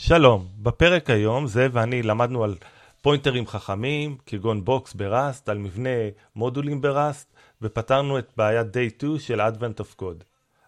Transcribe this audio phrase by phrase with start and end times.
[0.00, 2.54] שלום, בפרק היום זאב ואני למדנו על
[3.02, 5.90] פוינטרים חכמים, כגון Box ב Rust, על מבנה
[6.36, 7.32] מודולים ב Rust,
[7.62, 10.24] ופתרנו את בעיית Day 2 של Advent of Code.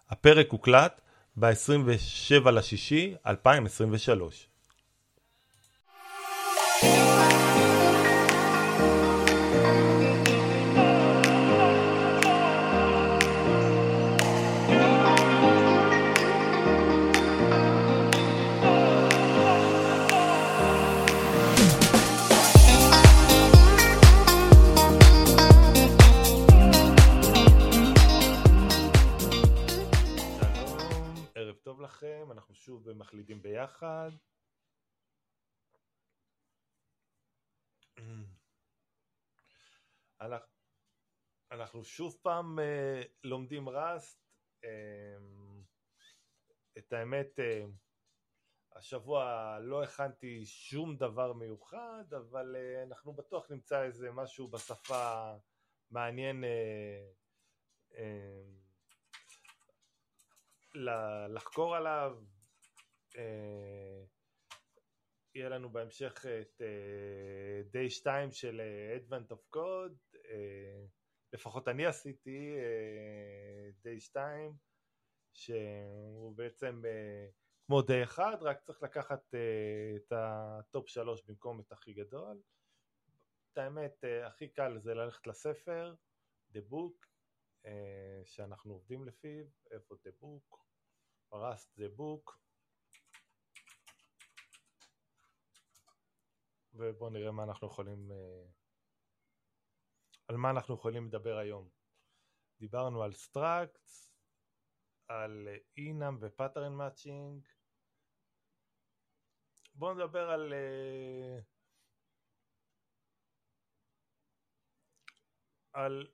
[0.09, 1.01] הפרק הוקלט
[1.39, 4.47] ב-27 לשישי 2023.
[32.01, 34.11] לכם, אנחנו שוב מחליטים ביחד.
[41.51, 44.19] אנחנו, שוב פעם אה, לומדים ראסט.
[44.63, 45.17] אה,
[46.77, 47.65] את האמת, אה,
[48.75, 52.55] השבוע לא הכנתי שום דבר מיוחד, אבל
[52.87, 55.33] אנחנו בטוח נמצא איזה משהו בשפה
[55.91, 56.43] מעניין
[61.29, 62.17] לחקור עליו.
[63.17, 64.03] אה,
[65.35, 69.57] יהיה לנו בהמשך את אה, day 2 של אה, Advent of
[70.15, 70.85] אה,
[71.33, 74.53] לפחות אני עשיתי אה, day 2,
[75.33, 77.27] שהוא בעצם אה,
[77.65, 82.41] כמו day 1, רק צריך לקחת אה, את הטופ 3 במקום את הכי גדול.
[83.53, 85.95] את האמת, אה, הכי קל זה ללכת לספר,
[86.53, 87.10] The Book, אה,
[88.25, 90.57] שאנחנו עובדים לפיו, איפה The Book,
[91.29, 92.31] פה Rust The Book,
[96.73, 98.45] ובואו נראה מה אנחנו יכולים, אה,
[100.27, 101.69] על מה אנחנו יכולים לדבר היום.
[102.59, 104.13] דיברנו על structs,
[105.07, 107.47] על enum ו pattern matching.
[109.73, 111.39] בואו נדבר על אה,
[115.73, 116.07] על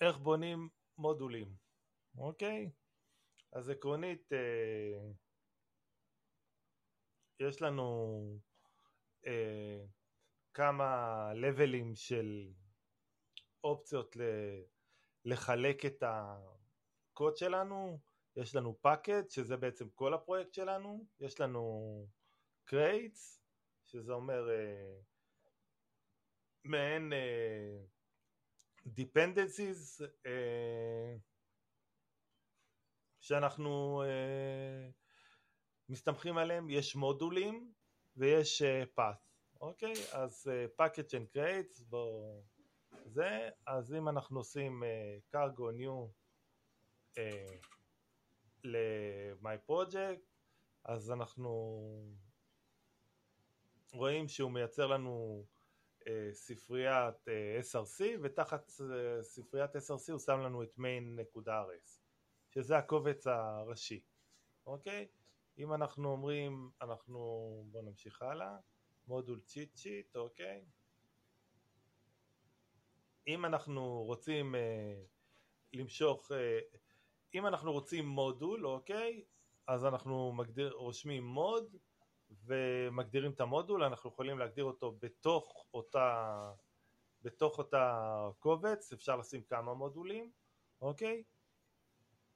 [0.00, 0.68] איך בונים
[0.98, 1.54] מודולים,
[2.18, 2.70] אוקיי?
[3.52, 5.10] אז עקרונית אה,
[7.40, 8.20] יש לנו
[9.26, 9.84] אה,
[10.54, 12.52] כמה לבלים של
[13.64, 14.16] אופציות
[15.24, 18.00] לחלק את הקוד שלנו,
[18.36, 22.06] יש לנו פאקט שזה בעצם כל הפרויקט שלנו, יש לנו
[22.64, 23.42] crates
[23.86, 24.96] שזה אומר אה,
[26.64, 27.78] מעין אה,
[28.86, 31.16] dependencies אה,
[33.20, 34.90] שאנחנו אה,
[35.88, 37.72] מסתמכים עליהם, יש מודולים
[38.16, 39.20] ויש אה, path,
[39.60, 39.92] אוקיי?
[40.12, 40.50] אז
[40.80, 42.42] packages and crates, בואו
[43.04, 44.82] זה, אז אם אנחנו עושים
[45.36, 46.10] cargo new
[48.64, 50.20] ל-my project,
[50.84, 51.80] אז אנחנו
[53.92, 55.44] רואים שהוא מייצר לנו
[56.32, 62.00] ספריית אה, src ותחת אה, ספריית src הוא שם לנו את main.rs
[62.50, 64.00] שזה הקובץ הראשי,
[64.66, 65.08] אוקיי?
[65.58, 67.18] אם אנחנו אומרים, אנחנו,
[67.70, 68.56] בואו נמשיך הלאה,
[69.06, 70.64] מודול צ'יט צ'יט, אוקיי?
[73.26, 75.02] אם אנחנו רוצים אה,
[75.72, 76.58] למשוך, אה,
[77.34, 79.24] אם אנחנו רוצים מודול, אוקיי?
[79.66, 81.76] אז אנחנו מגדיר, רושמים מוד
[82.44, 86.50] ומגדירים את המודול, אנחנו יכולים להגדיר אותו בתוך אותה,
[87.22, 90.30] בתוך אותה קובץ, אפשר לשים כמה מודולים,
[90.80, 91.22] אוקיי?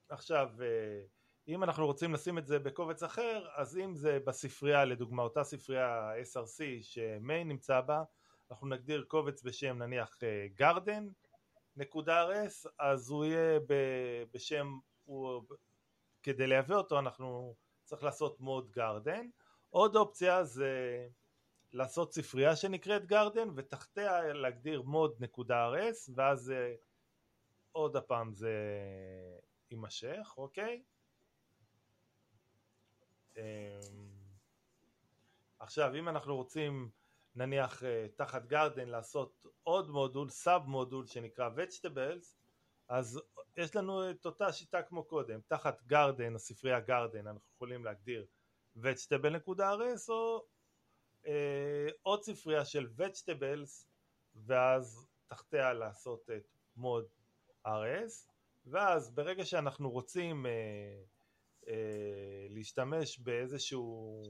[0.09, 1.05] עכשיו, אה,
[1.49, 6.13] אם אנחנו רוצים לשים את זה בקובץ אחר, אז אם זה בספרייה, לדוגמה אותה ספרייה
[6.23, 8.03] src שמיין נמצא בה,
[8.51, 10.19] אנחנו נגדיר קובץ בשם נניח
[10.55, 11.09] גרדן
[11.77, 13.61] נקודה rs, אז הוא יהיה
[14.33, 15.43] בשם, הוא,
[16.23, 17.55] כדי לייבא אותו אנחנו
[17.85, 19.27] צריך לעשות מוד גרדן.
[19.75, 21.07] עוד אופציה זה
[21.73, 26.75] לעשות ספרייה שנקראת גרדן ותחתיה להגדיר מוד נקודה rs ואז אה,
[27.73, 28.53] עוד הפעם זה
[29.71, 30.83] יימשך, אוקיי?
[33.37, 33.43] אמ,
[35.59, 36.91] עכשיו אם אנחנו רוצים
[37.35, 42.37] נניח אה, תחת גרדן לעשות עוד מודול, סאב מודול שנקרא vegetables
[42.89, 43.21] אז
[43.57, 48.27] יש לנו את אותה שיטה כמו קודם, תחת גרדן, הספרייה גרדן אנחנו יכולים להגדיר
[48.77, 50.45] vegetable.rs או
[51.27, 53.87] אה, עוד ספרייה של vegetables
[54.35, 57.07] ואז תחתיה לעשות את מוד
[57.67, 58.31] rs
[58.67, 60.53] ואז ברגע שאנחנו רוצים אה,
[61.69, 64.23] אה, להשתמש באיזשהו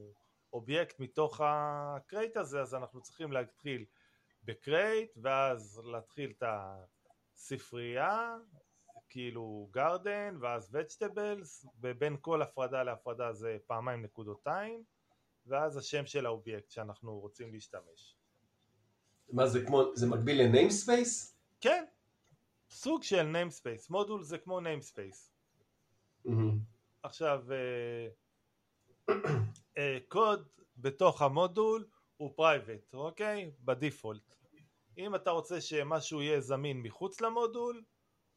[0.53, 3.85] אובייקט מתוך ה crate הזה אז אנחנו צריכים להתחיל
[4.43, 6.43] ב crate ואז להתחיל את
[7.35, 8.37] הספרייה
[9.09, 14.83] כאילו garden ואז vegetables ובין כל הפרדה להפרדה זה פעמיים נקודותיים
[15.45, 18.15] ואז השם של האובייקט שאנחנו רוצים להשתמש.
[19.31, 21.37] מה זה כמו, זה מקביל ל namespace?
[21.61, 21.85] כן,
[22.69, 25.31] סוג של namespace, מודול זה כמו namespace.
[26.25, 26.31] Mm-hmm.
[27.03, 28.07] עכשיו אה,
[29.77, 30.47] אה, קוד
[30.77, 31.85] בתוך המודול
[32.17, 33.51] הוא private, אוקיי?
[33.61, 34.35] ב default.
[34.97, 37.83] אם אתה רוצה שמשהו יהיה זמין מחוץ למודול,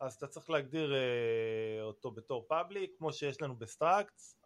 [0.00, 4.36] אז אתה צריך להגדיר אה, אותו בתור public, כמו שיש לנו ב structs,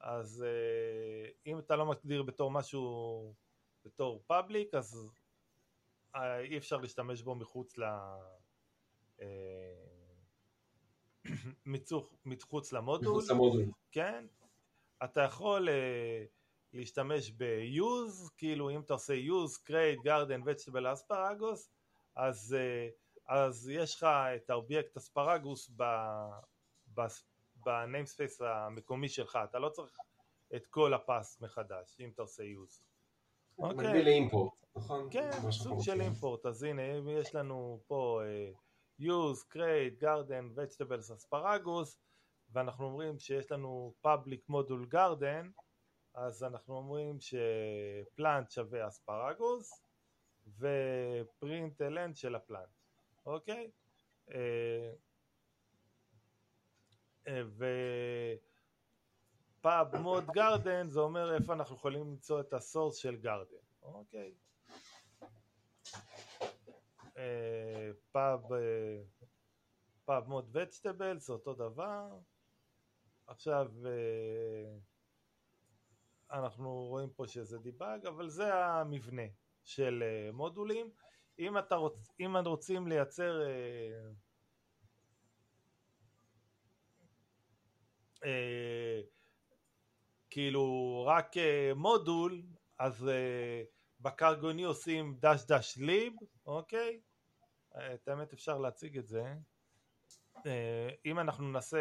[0.00, 3.34] אז אה, אם אתה לא מגדיר בתור משהו
[3.84, 5.10] בתור public, אז
[6.14, 7.84] אה, אי אפשר להשתמש בו מחוץ ל...
[12.26, 13.64] מחוץ למודול, מחוץ למודול.
[13.92, 14.26] כן,
[15.04, 16.24] אתה יכול אה,
[16.72, 21.68] להשתמש ב-use, כאילו אם אתה עושה use, crate, garden, vegetable, asparagus,
[22.16, 22.88] אז, אה,
[23.28, 24.04] אז יש לך
[24.36, 25.70] את האובייקט asparagus
[27.56, 29.98] ב namespace המקומי שלך, אתה לא צריך
[30.56, 32.82] את כל ה path מחדש, אם אתה עושה use.
[33.58, 33.86] אוקיי.
[33.86, 35.08] מקביל לאימפורט, נכון?
[35.10, 36.82] כן, סוג של אימפורט, אז הנה
[37.20, 41.96] יש לנו פה uh, use, create, garden, vegetables, asparagus,
[42.50, 45.62] ואנחנו אומרים שיש לנו public module garden,
[46.14, 49.84] אז אנחנו אומרים שפלנט שווה אספרגוס
[50.58, 52.83] ופרינט אלן של הפלנט,
[53.26, 53.70] אוקיי?
[59.60, 63.56] ו pub mod garden זה אומר איפה אנחנו יכולים למצוא את ה source של garden,
[63.82, 64.34] אוקיי?
[68.12, 68.40] pub
[70.04, 72.18] pub mod vegetable זה אותו דבר
[73.26, 73.70] עכשיו
[76.30, 79.22] אנחנו רואים פה שזה debug, אבל זה המבנה
[79.64, 80.90] של אה, מודולים.
[81.38, 84.10] אם, אתה רוצ, אם רוצים לייצר אה,
[88.24, 89.00] אה,
[90.30, 92.42] כאילו רק אה, מודול,
[92.78, 93.62] אז אה,
[94.00, 96.12] בקרגוני עושים דש דש ליב,
[96.46, 97.00] אוקיי?
[97.94, 99.34] את האמת אפשר להציג את זה.
[100.46, 101.78] אה, אם אנחנו נעשה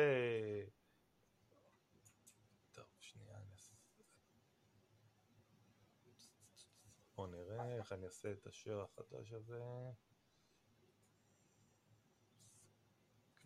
[7.15, 9.59] בואו נראה איך אני אעשה את השיר החדש הזה.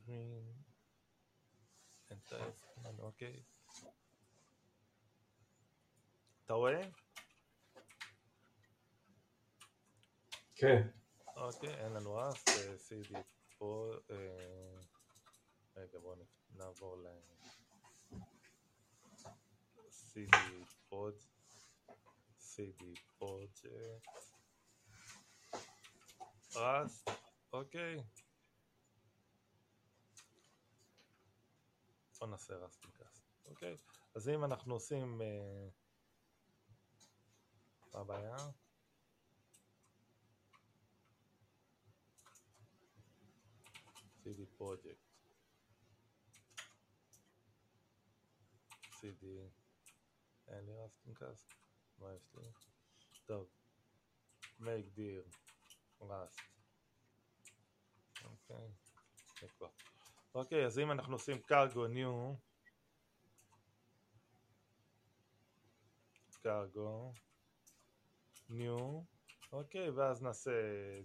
[0.07, 0.53] סקרין.
[2.99, 3.43] אוקיי.
[6.45, 6.81] אתה רואה?
[10.55, 10.87] כן.
[11.35, 12.43] אוקיי, אין לנו אף,
[12.89, 13.17] CD
[13.57, 14.79] פה, אה,
[15.75, 16.15] רגע בואו
[16.55, 17.07] נעבור ל...
[19.89, 20.37] CD
[20.89, 21.15] פוד.
[22.57, 22.83] CD
[23.17, 23.65] פרויקט
[26.55, 27.09] רסט,
[27.53, 28.03] אוקיי.
[32.19, 33.77] בוא נעשה רסט מקאסט, אוקיי.
[34.15, 35.69] אז אם אנחנו עושים אה,
[37.93, 38.35] מה הבעיה?
[44.23, 44.87] CD פרויקט
[48.93, 49.25] CD
[50.47, 51.66] אין לי רסט מקאסט
[51.97, 52.51] מה יש לי?
[53.25, 53.49] טוב,
[54.59, 55.23] make dir
[56.01, 56.57] rust
[58.25, 58.67] אוקיי,
[60.35, 62.37] אוקיי, אז אם אנחנו עושים cargo new
[66.43, 67.13] cargo
[68.49, 69.03] new
[69.51, 70.51] אוקיי, ואז נעשה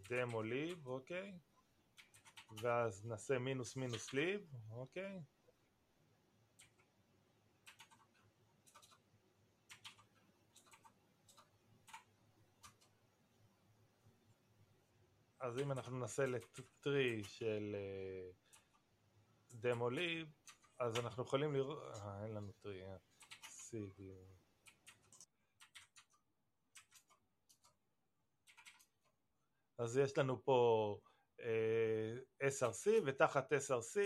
[0.05, 1.39] demo lib, אוקיי
[2.63, 5.21] ואז נעשה מינוס מינוס lib, אוקיי
[15.43, 17.77] אז אם אנחנו ננסה לטרי של
[19.53, 20.29] דמו uh, ליב,
[20.79, 22.97] אז אנחנו יכולים לראות, אה, אין לנו טרי, אה,
[23.45, 24.03] CD.
[29.79, 30.99] אז יש לנו פה
[31.41, 32.15] אה,
[32.49, 34.01] SRC, ותחת SRC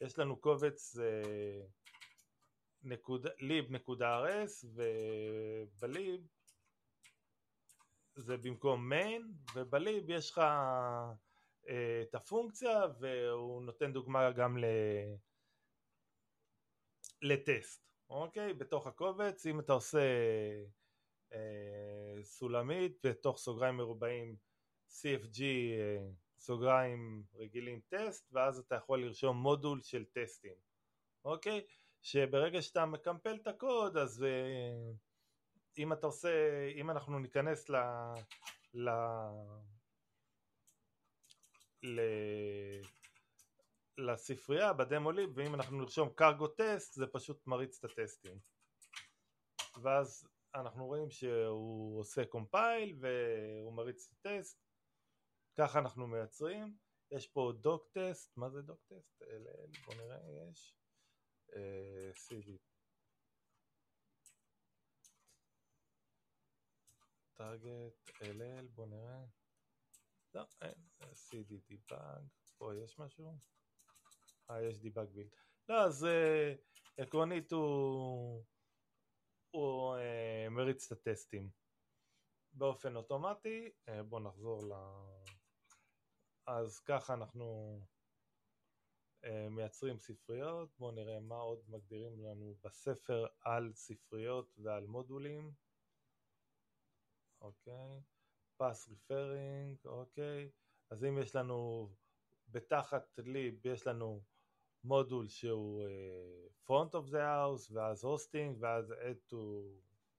[0.00, 1.00] יש לנו קובץ uh,
[2.82, 6.26] נקוד, lib.rs, ובליב
[8.16, 9.22] זה במקום main,
[9.54, 10.38] ובליב יש לך
[11.68, 14.64] אה, את הפונקציה, והוא נותן דוגמה גם ל...
[17.22, 18.54] לטסט, אוקיי?
[18.54, 20.00] בתוך הקובץ, אם אתה עושה
[21.32, 24.36] אה, סולמית בתוך סוגריים מרובעים
[24.88, 30.54] CFG אה, סוגריים רגילים טסט, ואז אתה יכול לרשום מודול של טסטים,
[31.24, 31.66] אוקיי?
[32.02, 34.24] שברגע שאתה מקמפל את הקוד, אז...
[34.24, 34.92] אה,
[35.78, 36.30] אם אתה עושה,
[36.74, 37.76] אם אנחנו ניכנס ל...
[38.74, 38.90] ל...
[41.82, 42.00] ל...
[43.98, 48.38] לספרייה בדמו-ליב, ואם אנחנו נרשום קרגו טסט זה פשוט מריץ את הטסטים.
[49.82, 54.58] ואז אנחנו רואים שהוא עושה קומפייל והוא מריץ את הטסט,
[55.58, 56.76] ככה אנחנו מייצרים.
[57.10, 59.22] יש פה דוק טסט, מה זה דוק טסט?
[59.86, 60.18] בוא נראה,
[60.50, 60.76] יש.
[61.56, 62.50] אה, CD.
[67.40, 69.24] טארגט, LL, בוא נראה.
[70.34, 70.74] לא, אין,
[71.12, 72.24] CD דיבאג,
[72.58, 73.38] פה יש משהו?
[74.50, 75.30] אה, יש דיבאג בילד.
[75.68, 76.54] לא, אז אה,
[76.98, 78.44] עקרונית הוא,
[79.50, 81.50] הוא אה, מריץ את הטסטים
[82.52, 83.70] באופן אוטומטי.
[83.88, 84.72] אה, בואו נחזור ל...
[86.46, 87.80] אז ככה אנחנו
[89.24, 90.78] אה, מייצרים ספריות.
[90.78, 95.52] בואו נראה מה עוד מגדירים לנו בספר על ספריות ועל מודולים.
[97.40, 98.02] אוקיי.
[98.56, 100.50] פס ריפרינג, אוקיי.
[100.90, 101.90] אז אם יש לנו
[102.48, 104.22] בתחת ליב יש לנו
[104.84, 105.82] מודול שהוא
[106.66, 109.36] front of the house ואז hosting ואז add to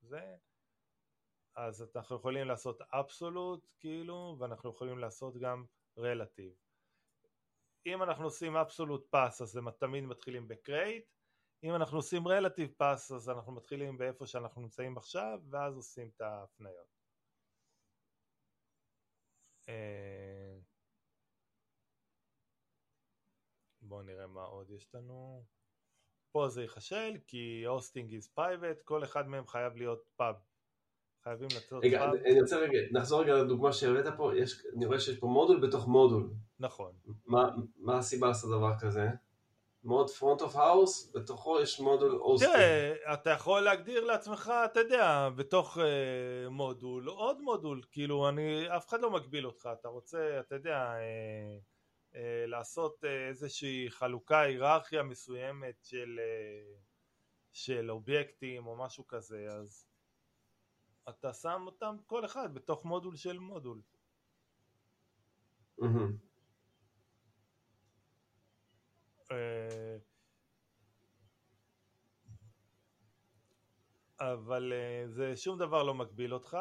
[0.01, 0.35] זה
[1.55, 5.65] אז אנחנו יכולים לעשות absolute כאילו ואנחנו יכולים לעשות גם
[5.99, 6.55] relative
[7.85, 11.11] אם אנחנו עושים absolute pass אז הם תמיד מתחילים ב-create
[11.63, 16.21] אם אנחנו עושים relative pass אז אנחנו מתחילים באיפה שאנחנו נמצאים עכשיו ואז עושים את
[16.21, 17.00] ההפניות
[23.81, 25.45] בואו נראה מה עוד יש לנו.
[26.31, 30.35] פה זה ייחשל כי הוסטינג is private, כל אחד מהם חייב להיות פאב.
[31.23, 32.15] חייבים לצאת רגע, פאב.
[32.25, 35.87] אני רוצה רגע, נחזור רגע לדוגמה שהבאת פה, יש, אני רואה שיש פה מודול בתוך
[35.87, 36.33] מודול.
[36.59, 36.93] נכון.
[37.25, 39.07] מה, מה הסיבה לעשות דבר כזה?
[39.83, 42.53] mod front of house, בתוכו יש מודול hosting.
[42.53, 48.87] תראה, אתה יכול להגדיר לעצמך, אתה יודע, בתוך uh, מודול, עוד מודול, כאילו, אני, אף
[48.87, 51.61] אחד לא מגביל אותך, אתה רוצה, אתה יודע, uh,
[52.15, 56.75] אה, לעשות אה, איזושהי חלוקה, היררכיה מסוימת של, אה,
[57.51, 59.85] של אובייקטים או משהו כזה, אז
[61.09, 63.81] אתה שם אותם כל אחד בתוך מודול של מודול.
[74.19, 74.73] אבל
[75.07, 76.57] זה שום דבר לא מגביל אותך.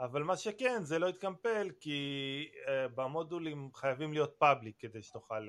[0.00, 5.48] אבל מה שכן זה לא יתקמפל כי uh, במודולים חייבים להיות פאבליק כדי שתוכל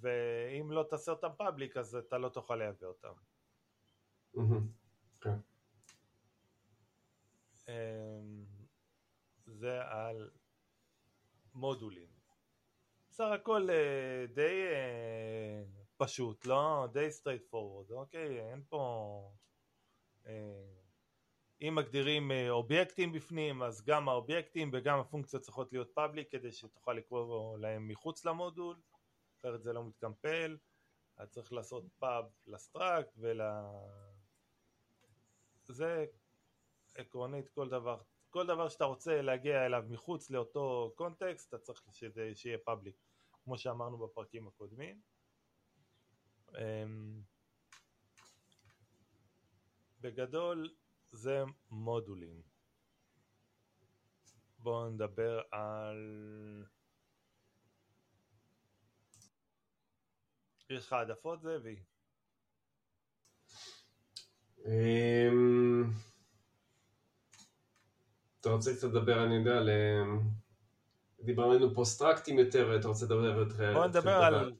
[0.00, 3.12] ואם לא תעשה אותם public אז אתה לא תוכל לייבא אותם.
[5.20, 5.38] כן.
[7.66, 7.70] Um,
[9.46, 10.30] זה על
[11.54, 12.09] מודולים.
[13.20, 16.86] בסך הכל uh, די uh, פשוט, לא?
[16.92, 18.50] די straight forward, אוקיי?
[18.50, 19.32] אין פה...
[20.26, 20.32] אה,
[21.60, 26.92] אם מגדירים אה, אובייקטים בפנים אז גם האובייקטים וגם הפונקציות צריכות להיות public כדי שתוכל
[26.92, 28.76] לקרוא להם מחוץ למודול
[29.40, 30.56] אחרת זה לא מתקמפל
[31.16, 33.40] אז צריך לעשות pub ל struct ול...
[35.64, 36.06] זה
[36.94, 38.00] עקרונית כל דבר
[38.30, 43.09] כל דבר שאתה רוצה להגיע אליו מחוץ לאותו context אתה צריך שזה, שיהיה public
[43.50, 45.00] כמו שאמרנו בפרקים הקודמים
[46.58, 47.22] אמ,
[50.00, 50.74] בגדול
[51.08, 52.42] זה מודולים.
[54.58, 56.64] בואו נדבר על...
[60.70, 61.82] יש לך העדפות זאבי?
[64.66, 65.84] אמ,
[68.40, 69.68] אתה רוצה קצת לדבר, אני יודע, על...
[71.22, 73.72] דיברנו פה סטרקטים יותר, אתה רוצה לדבר יותר...
[73.74, 74.52] בוא נדבר על...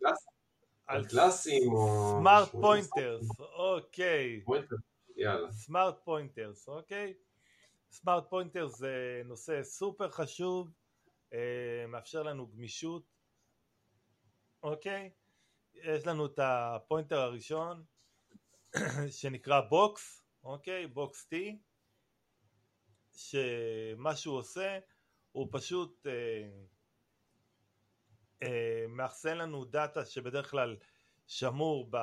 [0.86, 2.16] על קלאסים או...
[2.20, 4.44] סמארט פוינטרס, אוקיי.
[5.16, 5.52] יאללה.
[5.52, 7.14] smart pointers, אוקיי?
[7.90, 10.70] smart pointers זה נושא סופר חשוב,
[11.32, 13.02] אה, מאפשר לנו גמישות,
[14.62, 15.10] אוקיי?
[15.74, 17.84] יש לנו את ה pointer הראשון
[19.18, 20.86] שנקרא box, אוקיי?
[20.86, 21.36] box T,
[23.16, 24.78] שמה שהוא עושה
[25.32, 26.48] הוא פשוט אה,
[28.42, 30.76] אה, מאחסן לנו data שבדרך כלל
[31.26, 31.96] שמור ב...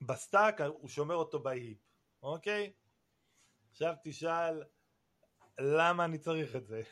[0.00, 1.78] ב stack הוא שומר אותו ב heap,
[2.22, 2.72] אוקיי?
[3.70, 4.62] עכשיו תשאל
[5.60, 6.82] למה אני צריך את זה.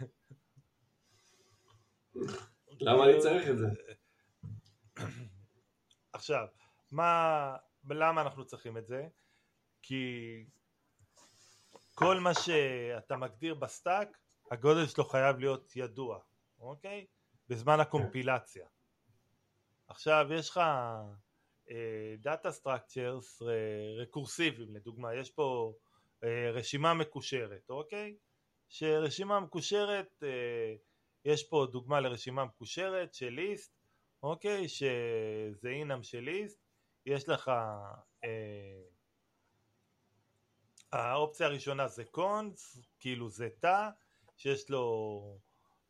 [2.80, 3.66] למה אני צריך את זה?
[6.12, 6.46] עכשיו,
[6.90, 7.56] מה,
[7.90, 9.08] למה אנחנו צריכים את זה?
[9.82, 10.44] כי
[11.98, 14.18] כל מה שאתה מגדיר ב stack,
[14.50, 16.18] הגודל שלו חייב להיות ידוע,
[16.58, 17.06] אוקיי?
[17.48, 18.66] בזמן הקומפילציה.
[19.88, 20.60] עכשיו, יש לך
[22.18, 23.42] data structures
[24.02, 25.72] רקורסיביים לדוגמה יש פה
[26.22, 28.16] uh, רשימה מקושרת אוקיי
[28.68, 30.74] שרשימה מקושרת, אה,
[31.24, 33.72] יש פה דוגמה לרשימה מקושרת של list,
[34.22, 36.60] אוקיי, שזה enum של list,
[37.06, 37.48] יש לך,
[38.24, 38.82] אה,
[40.96, 43.88] האופציה הראשונה זה cons, כאילו זה תא,
[44.36, 45.38] שיש לו,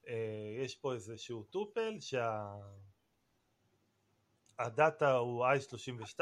[0.08, 1.96] אה, יש פה איזשהו טופל
[4.58, 6.20] שהדאטה הוא i32,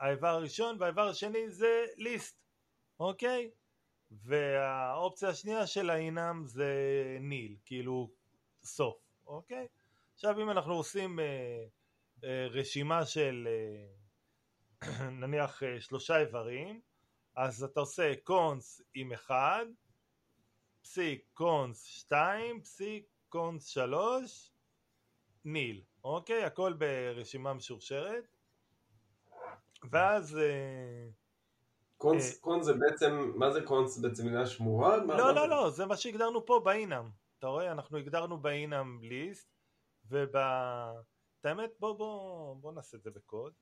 [0.00, 2.44] האיבר הראשון והאיבר השני זה ליסט,
[3.00, 3.50] אוקיי?
[4.10, 6.72] והאופציה השנייה של האינם זה
[7.20, 8.10] ניל, כאילו
[8.64, 9.68] סוף, אוקיי?
[10.14, 11.64] עכשיו אם אנחנו עושים אה,
[12.24, 16.80] אה, רשימה של אה, נניח אה, שלושה איברים,
[17.36, 19.66] אז אתה עושה cons עם אחד,
[20.82, 24.50] פסיק cons שתיים, פסיק cons שלוש,
[25.44, 26.44] nil, אוקיי?
[26.44, 28.36] הכל ברשימה משורשרת,
[29.90, 30.38] ואז...
[30.38, 31.08] אה,
[31.96, 33.98] cons, אה, cons זה בעצם, מה זה cons?
[33.98, 34.96] בעצם מילה שמורה?
[34.96, 35.46] לא, מה לא, זה?
[35.46, 37.10] לא, זה מה שהגדרנו פה ב enum.
[37.38, 37.72] אתה רואה?
[37.72, 39.48] אנחנו הגדרנו ב enum list,
[40.10, 40.36] וב...
[40.36, 43.52] את האמת, בוא, בוא, בוא נעשה את זה בקוד.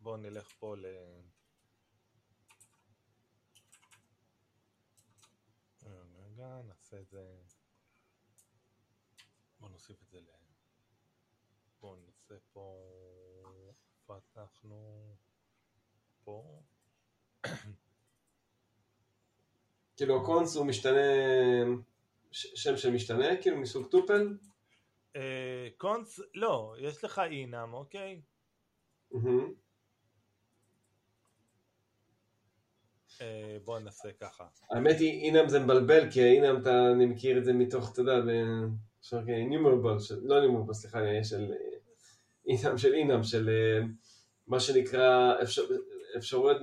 [0.00, 0.86] אה, בוא נלך פה ל...
[5.86, 7.36] אה, רגע, נעשה את זה...
[9.60, 10.26] בוא נוסיף את זה ל...
[11.80, 12.76] בוא נעשה פה...
[14.06, 15.16] פתחנו...
[16.24, 16.62] פה...
[19.96, 21.00] כאילו הקונס הוא משתנה,
[22.32, 24.38] שם של משתנה, כאילו מסוג טופל?
[25.16, 28.22] אה, קונס, לא, יש לך אינם, אוקיי?
[29.10, 29.40] מהמם.
[29.40, 29.50] אה,
[33.64, 34.44] בוא נעשה ככה.
[34.70, 38.12] האמת היא, אינם זה מבלבל, כי אינם, אתה, אני מכיר את זה מתוך, אתה יודע,
[39.00, 41.56] אפשר נימרבל, לא נימרבל, סליחה, של אה,
[42.46, 43.86] אינם של אינם, של אה,
[44.46, 45.62] מה שנקרא אפשר,
[46.16, 46.56] אפשרויות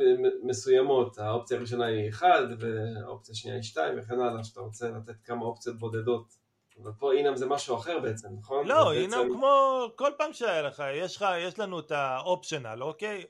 [0.43, 2.25] מסוימות, האופציה הראשונה היא 1
[2.59, 6.47] והאופציה השנייה היא 2 וכן הלאה, שאתה רוצה לתת כמה אופציות בודדות.
[6.83, 8.67] אבל פה אינם זה משהו אחר בעצם, נכון?
[8.67, 13.23] לא, אינם בעצם- כמו כל פעם שהיה לך, יש לך, יש לנו את האופשנל, אוקיי?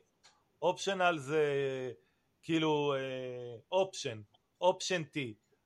[0.62, 1.44] אופשנל זה
[2.44, 2.94] כאילו
[3.72, 4.22] אופשן,
[4.62, 5.18] אופשן T,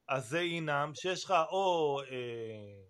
[0.08, 2.84] אז זה אינם שיש לך או אה,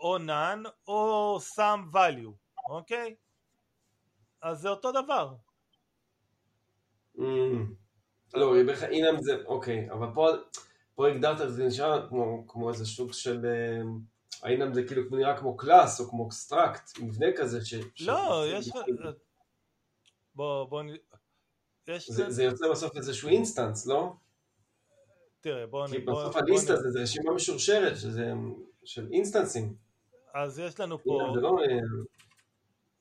[0.00, 2.32] או none או some value,
[2.68, 3.14] אוקיי?
[4.42, 5.34] אז זה אותו דבר.
[7.16, 7.22] Mm.
[8.34, 8.54] לא,
[8.90, 10.28] אינם זה, אוקיי, אבל פה,
[10.94, 13.82] פה הגדרת, זה נשאר כמו, כמו איזה סוג של, אה,
[14.42, 17.74] ה enum זה כאילו נראה כמו class או כמו a struct, מבנה כזה ש...
[18.00, 18.76] לא, ש- יש לך...
[20.34, 20.82] בוא, בוא,
[21.88, 22.10] יש...
[22.10, 24.12] זה, זה יוצא בסוף איזשהו instance, לא?
[25.40, 25.86] תראה, בוא...
[25.88, 28.32] כי בוא- בסוף ה list הזה זה רשימה משורשרת, שזה
[28.84, 29.76] של instance־ים.
[30.34, 31.18] אז יש לנו פה...
[31.20, 31.56] enum זה לא...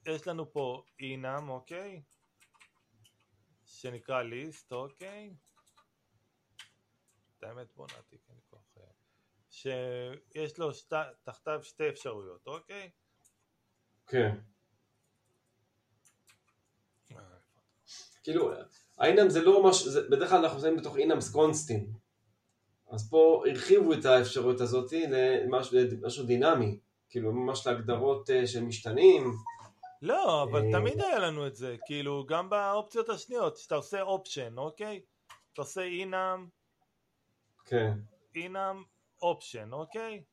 [0.08, 2.02] אה, יש לנו פה enum, אוקיי?
[3.66, 5.34] שנקרא ליסט, אוקיי?
[7.38, 8.60] את האמת בוא נעתיק, אין לי כוח.
[8.78, 8.84] אה,
[9.50, 12.90] שיש לו שת, תחתיו שתי אפשרויות, אוקיי?
[14.08, 14.36] כן.
[18.24, 18.52] כאילו,
[18.98, 21.88] האינם זה לא ממש, זה, בדרך כלל אנחנו שמים בתוך אינמס קונסטים.
[22.92, 26.80] אז פה הרחיבו את האפשרות הזאת למשהו, למשהו דינמי.
[27.12, 29.34] כאילו, ממש להגדרות אה, של משתנים.
[30.02, 34.58] לא, אבל אה, תמיד היה לנו את זה, כאילו גם באופציות השניות, שאתה עושה option,
[34.58, 35.02] אוקיי?
[35.54, 36.48] אתה עושה enum,
[37.66, 37.94] כן.
[38.36, 38.84] enum,
[39.22, 40.24] option, אוקיי?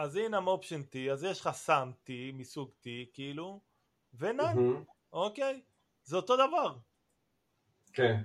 [0.00, 3.60] אז enum option T, אז יש לך some T מסוג T, כאילו,
[4.14, 4.84] ו none, מהמם.
[5.12, 5.60] אוקיי?
[6.04, 6.76] זה אותו דבר.
[7.92, 8.20] כן.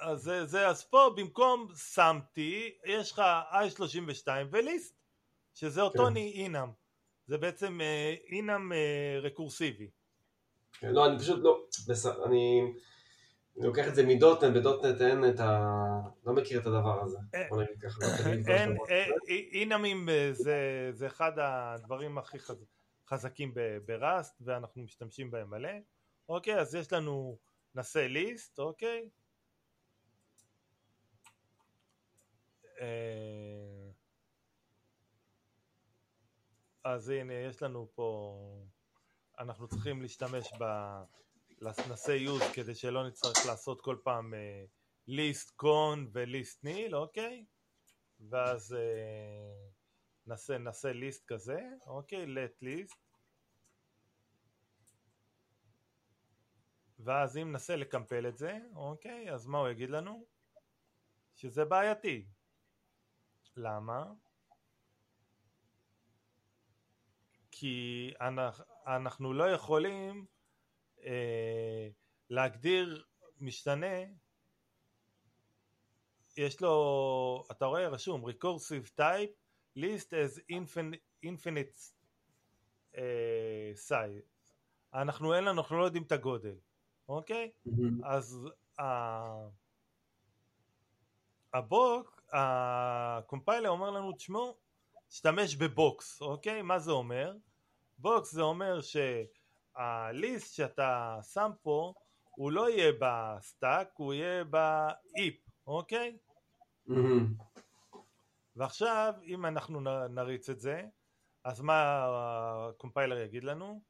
[0.00, 4.94] אז זה, זה, אז פה במקום שמתי, יש לך i32 וליסט,
[5.54, 6.16] שזה אותו כן.
[6.16, 6.70] אינם.
[7.26, 9.90] זה בעצם אה, אינם אה, רקורסיבי.
[10.72, 10.90] כן.
[10.90, 12.06] לא, אני פשוט לא, בס...
[12.06, 12.72] אני...
[13.58, 15.72] אני לוקח את זה מדוטנט, בדוטנט אין את ה...
[16.26, 17.18] לא מכיר את הדבר הזה.
[17.34, 18.00] אה, בוא נגיד ככה.
[18.22, 19.06] תמיד אין, אה.
[19.52, 22.64] אינמים אה, זה, אחד הדברים הכי חז,
[23.08, 23.54] חזקים
[23.86, 25.70] בראסט ואנחנו משתמשים בהם מלא.
[26.28, 27.38] אוקיי, אז יש לנו
[27.74, 29.08] נעשה ליסט, אוקיי?
[32.80, 33.90] אה,
[36.84, 38.38] אז הנה יש לנו פה,
[39.38, 40.64] אנחנו צריכים להשתמש ב...
[41.62, 44.34] נעשה use כדי שלא נצטרך לעשות כל פעם
[45.06, 47.44] ליסט קון וליסט ניל, אוקיי?
[48.20, 49.68] ואז אה,
[50.26, 52.26] נעשה, נעשה ליסט כזה, אוקיי?
[52.26, 52.96] let list
[56.98, 59.30] ואז אם ננסה לקמפל את זה, אוקיי?
[59.32, 60.24] אז מה הוא יגיד לנו?
[61.34, 62.26] שזה בעייתי.
[63.56, 64.12] למה?
[67.50, 68.12] כי
[68.86, 70.35] אנחנו, לא יכולים אה,
[72.30, 73.04] להגדיר
[73.40, 73.96] משתנה,
[76.36, 79.32] יש לו, אתה רואה רשום recursive type
[79.78, 81.92] list as infinite, infinite
[82.94, 82.98] uh,
[83.88, 84.36] size.
[84.94, 86.54] אנחנו אין לנו, אנחנו לא יודעים את הגודל,
[87.08, 87.50] אוקיי?
[87.66, 88.04] מהמם.
[88.04, 88.48] אז
[88.80, 88.84] ה...
[91.54, 94.56] ה box, הקומפיילר אומר לנו, תשמעו,
[95.08, 96.62] תשתמש ב box, אוקיי?
[96.62, 97.36] מה זה אומר?
[97.98, 98.80] box זה אומר
[99.76, 101.94] שה list שאתה שם פה
[102.30, 105.36] הוא לא יהיה ב stack, הוא יהיה ב heap,
[105.66, 106.16] אוקיי?
[106.86, 107.34] מהמם.
[108.56, 110.82] ועכשיו אם אנחנו נריץ את זה,
[111.44, 112.06] אז מה
[112.68, 113.80] הקומפיילר יגיד לנו?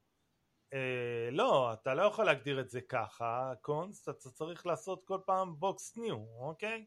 [0.73, 5.61] אה, לא, אתה לא יכול להגדיר את זה ככה, cons, אתה צריך לעשות כל פעם
[5.61, 6.87] box new, אוקיי?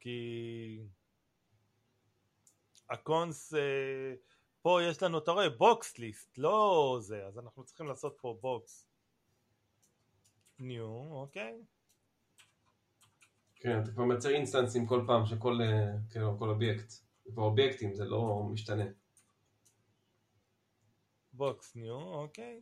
[0.00, 0.80] כי
[2.90, 4.14] ה cons, אה,
[4.62, 8.88] פה יש לנו, אתה רואה, box list, לא זה, אז אנחנו צריכים לעשות פה box
[10.58, 11.62] new, אוקיי?
[13.56, 16.90] כן, אתה כבר מייצר אינסטנסים כל פעם של כל, אה, כאילו, כל אובייקט.
[17.24, 18.84] זה כבר אובייקטים, זה לא משתנה.
[21.32, 22.60] Box new, אוקיי?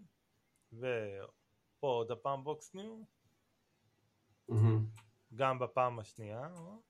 [0.72, 0.88] ופה
[1.80, 3.02] עוד הפעם Box new,
[4.48, 4.86] מהמם.
[5.34, 6.40] גם בפעם השנייה.
[6.40, 6.89] אה?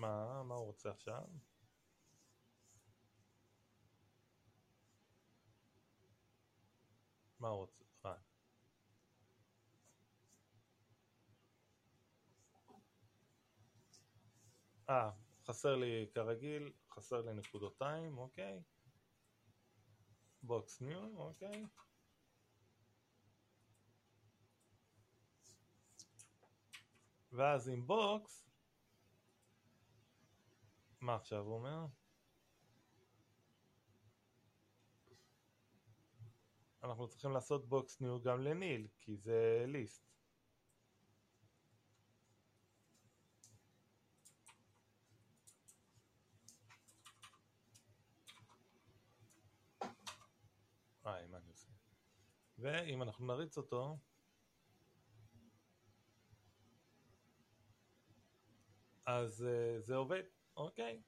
[0.00, 1.22] מה, מה הוא רוצה עכשיו?
[7.40, 7.84] מה הוא רוצה?
[8.04, 8.14] אה.
[14.90, 15.10] אה,
[15.46, 18.62] חסר לי כרגיל, חסר לי נקודותיים, אוקיי.
[20.42, 21.66] Box new, אוקיי.
[27.32, 28.49] ואז עם Box,
[31.00, 31.86] מה עכשיו הוא אומר?
[36.82, 40.10] אנחנו צריכים לעשות בוקס ניו גם לניל, כי זה ליסט.
[51.06, 51.68] איי, מה אני עושה?
[52.58, 53.98] ואם אנחנו נריץ אותו,
[59.06, 60.22] אז uh, זה עובד,
[60.60, 61.00] אוקיי.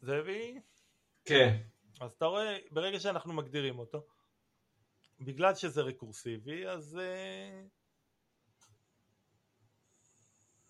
[0.00, 0.60] זאבי,
[1.24, 1.56] כן.
[2.00, 4.06] אז אתה רואה, ברגע שאנחנו מגדירים אותו,
[5.20, 6.98] בגלל שזה רקורסיבי, אז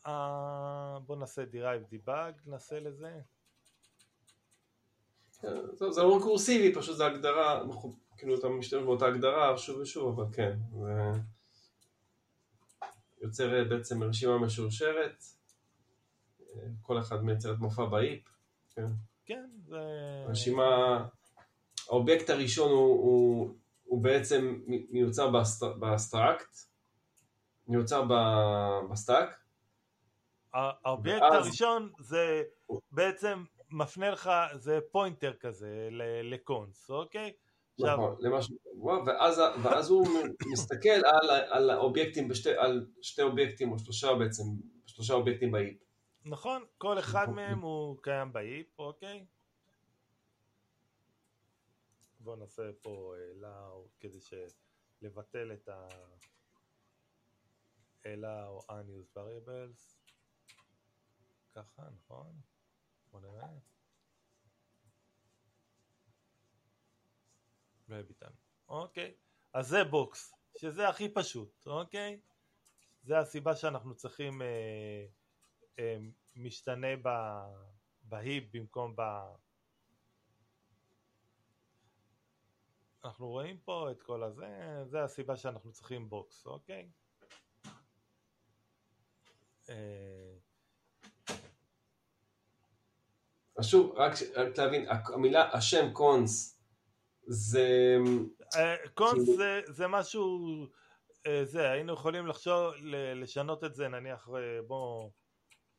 [0.04, 0.08] uh,
[1.06, 3.20] בוא נעשה derive debug, נעשה לזה.
[5.40, 5.48] כן,
[5.78, 10.20] טוב, זה לא רקורסיבי, פשוט זה הגדרה, אנחנו- כאילו אתה משתמש באותה הגדרה שוב ושוב,
[10.20, 11.12] אבל כן, זה
[13.22, 15.22] יוצר אה, בעצם רשימה משורשרת,
[16.40, 18.28] אה, כל אחד מייצר את מופע באיפ,
[18.74, 18.86] כן.
[19.26, 19.78] כן, זה...
[20.28, 20.64] רשימה,
[21.88, 23.54] האובייקט הראשון הוא, הוא,
[23.84, 26.56] הוא בעצם מיוצר באסט- באסטרקט,
[27.68, 28.04] מיוצר
[28.90, 29.40] ב stack,
[30.54, 32.42] האובייקט ואז- הראשון זה
[32.92, 35.88] בעצם מפנה לך, זה pointer כזה
[36.22, 37.32] ל Cons, אוקיי?
[37.80, 38.56] עכשיו, נכון, למשהו,
[39.06, 40.06] ואז, ואז הוא
[40.52, 44.42] מסתכל על, על האובייקטים, בשתי, על שתי אובייקטים או שלושה בעצם,
[44.86, 45.78] שלושה אובייקטים ב heap.
[46.24, 47.34] נכון, כל אחד נכון.
[47.34, 49.26] מהם הוא קיים ב heap, אוקיי?
[52.20, 54.18] בוא נעשה פה allow כדי
[55.02, 55.88] לבטל את ה...
[58.06, 59.98] allow unused variables
[61.54, 62.32] ככה, נכון?
[63.10, 63.48] בוא נראה
[67.88, 68.36] וביטלנו,
[68.68, 69.14] אוקיי
[69.52, 72.20] אז זה Box, שזה הכי פשוט, אוקיי?
[73.02, 75.06] זה הסיבה שאנחנו צריכים אה,
[75.78, 75.96] אה,
[76.36, 77.08] משתנה ב,
[78.02, 79.02] ב heap במקום ב...
[83.04, 86.90] אנחנו רואים פה את כל הזה, זה הסיבה שאנחנו צריכים Box, אוקיי?
[89.68, 90.34] אה,
[93.58, 96.57] אז שוב, רק, רק להבין, המילה, השם Cons,
[97.30, 97.96] זה,
[98.56, 100.38] אה, Cons כאילו- זה, זה משהו,
[101.26, 105.10] אה, זה, היינו יכולים לחשוב, ל- לשנות את זה נניח, אה, בוא...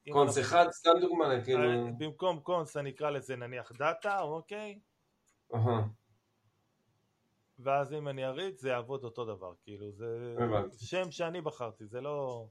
[0.07, 1.61] אם Cons אנחנו- אחד, סתם דוגמה, כאילו,
[1.97, 4.79] במקום Cons אני אקרא לזה נניח data, אוקיי?
[5.53, 5.87] אהה,
[7.59, 10.35] ואז אם אני אריץ זה יעבוד אותו דבר, כאילו זה.
[10.77, 12.47] שם שאני בחרתי, זה לא,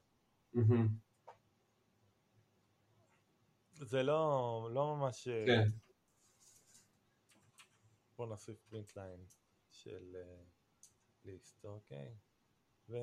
[3.72, 5.68] זה לא, לא ממש, כן,
[8.18, 9.24] בוא נוסיף print line
[9.70, 10.16] של
[11.24, 12.09] list, אוקיי?
[12.88, 12.96] ו...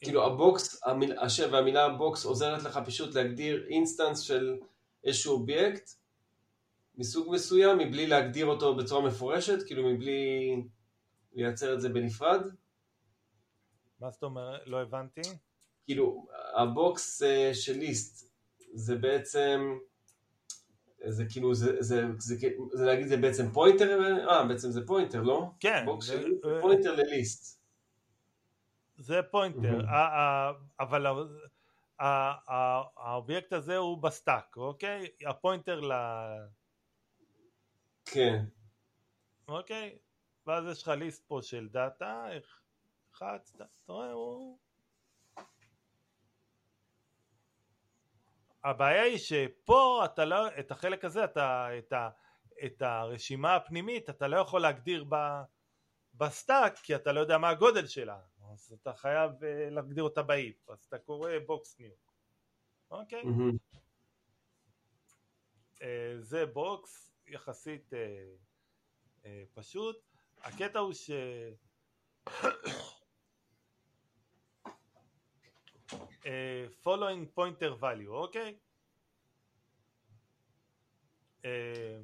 [0.00, 4.58] כאילו ה Box, המיל, השם והמילה Box עוזרת לך פשוט להגדיר instance של
[5.04, 5.90] איזשהו אובייקט
[6.94, 10.62] מסוג מסוים מבלי להגדיר אותו בצורה מפורשת, כאילו מבלי
[11.32, 12.40] לייצר את זה בנפרד.
[14.00, 14.60] מה זאת אומרת?
[14.66, 15.20] לא הבנתי.
[15.84, 18.32] כאילו, ה Box אה, של list
[18.74, 19.78] זה בעצם,
[21.08, 23.98] זה כאילו, זה, זה, זה, זה, זה להגיד זה בעצם pointer,
[24.30, 25.50] אה, בעצם זה pointer, לא?
[25.60, 25.86] כן.
[26.00, 27.62] זה- אה, pointer ל list.
[28.96, 29.80] זה pointer,
[30.80, 31.06] אבל
[32.96, 35.06] האובייקט הזה הוא ב stack, אוקיי?
[35.26, 35.92] ה pointer ל...
[38.04, 38.44] כן.
[39.48, 39.98] אוקיי?
[40.46, 42.26] ואז יש לך list פה של data,
[43.14, 44.58] אחד, אתה רואה, הוא...
[48.64, 52.10] הבעיה היא שפה אתה לא, את החלק הזה, אתה, את, ה,
[52.64, 55.16] את הרשימה הפנימית, אתה לא יכול להגדיר ב,
[56.14, 58.20] ב stack, כי אתה לא יודע מה הגודל שלה,
[58.52, 61.90] אז אתה חייב אה, להגדיר אותה ב heap, אז אתה קורא Box new,
[62.90, 63.22] אוקיי?
[65.82, 67.92] אה, זה Box יחסית
[69.24, 69.96] אה, פשוט.
[70.42, 71.10] הקטע הוא ש...
[71.10, 71.52] אה,
[76.84, 78.58] following pointer value, אוקיי?
[81.44, 82.00] אה,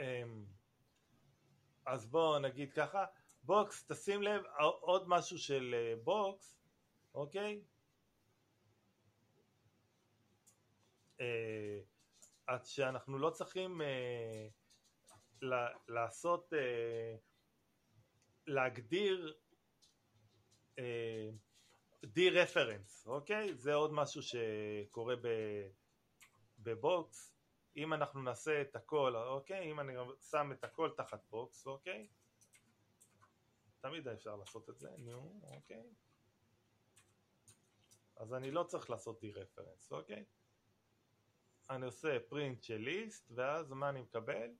[0.00, 0.44] אמ,
[1.86, 3.04] אז בואו נגיד ככה,
[3.42, 4.42] Box, תשים לב,
[4.80, 6.58] עוד משהו של אה, Box,
[7.14, 7.60] אוקיי?
[11.20, 11.80] אה,
[12.48, 14.48] אז שאנחנו לא צריכים אה,
[15.88, 17.16] לעשות, אה,
[18.46, 19.47] להגדיר אה,
[22.04, 23.54] dereference, אוקיי?
[23.54, 25.14] זה עוד משהו שקורה
[26.58, 27.34] ב Box.
[27.76, 29.70] אם אנחנו נעשה את הכל, אוקיי?
[29.70, 29.92] אם אני
[30.30, 32.08] שם את הכל תחת Box, אוקיי?
[33.80, 35.90] תמיד אפשר לעשות את זה, נו, אוקיי?
[38.16, 40.24] אז אני לא צריך לעשות די-רפרנס, אוקיי?
[41.70, 44.50] אני עושה פרינט של ליסט, ואז מה אני מקבל?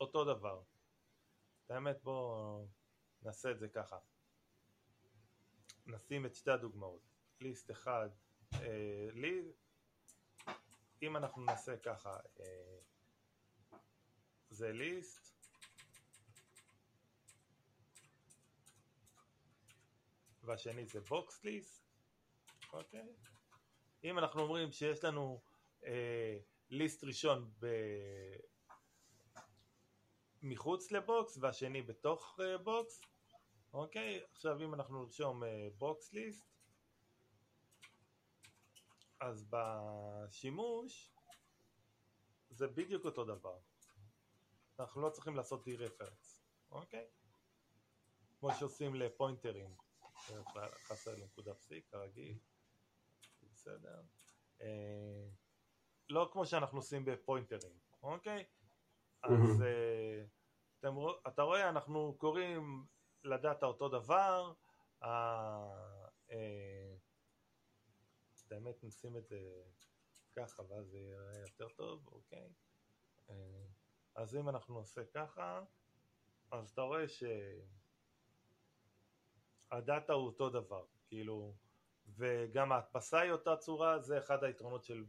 [0.00, 0.62] אותו דבר.
[1.68, 2.66] האמת בואו
[3.22, 3.98] נעשה את זה ככה.
[5.86, 7.00] נשים את שתי הדוגמאות.
[7.40, 8.08] ליסט אחד,
[8.54, 9.52] אה, לי,
[11.02, 12.78] אם אנחנו נעשה ככה, אה,
[14.50, 15.36] זה list,
[20.42, 21.84] והשני זה Box list,
[22.72, 23.08] אוקיי?
[24.04, 25.42] אם אנחנו אומרים שיש לנו
[25.84, 26.38] אה,
[26.70, 27.66] list ראשון ב...
[30.42, 33.00] מחוץ ל Box והשני בתוך אה, Box,
[33.72, 34.20] אוקיי?
[34.32, 36.46] עכשיו אם אנחנו נרשום אה, Box list,
[39.20, 41.14] אז בשימוש
[42.50, 43.58] זה בדיוק אותו דבר.
[44.78, 47.06] אנחנו לא צריכים לעשות די רפרנס, אוקיי?
[48.38, 49.74] כמו שעושים לפוינטרים.
[50.86, 52.38] חסר נקודה פסיק, כרגיל.
[53.52, 54.02] בסדר.
[54.60, 55.28] אה,
[56.08, 58.44] לא כמו שאנחנו עושים בפוינטרים, אוקיי?
[59.22, 60.24] אז אה,
[60.80, 60.94] אתם,
[61.28, 62.86] אתה רואה, אנחנו קוראים
[63.24, 64.52] לדאטה אותו דבר,
[65.02, 65.96] אה,
[68.48, 69.38] באמת נשים את זה
[70.36, 72.52] ככה ואז זה יראה יותר טוב, אוקיי?
[73.30, 73.66] אה,
[74.14, 75.62] אז אם אנחנו נעשה ככה,
[76.50, 77.04] אז אתה רואה
[79.68, 81.54] שה data הוא אותו דבר, כאילו,
[82.06, 85.04] וגם ההדפסה היא אותה צורה, זה אחד היתרונות של,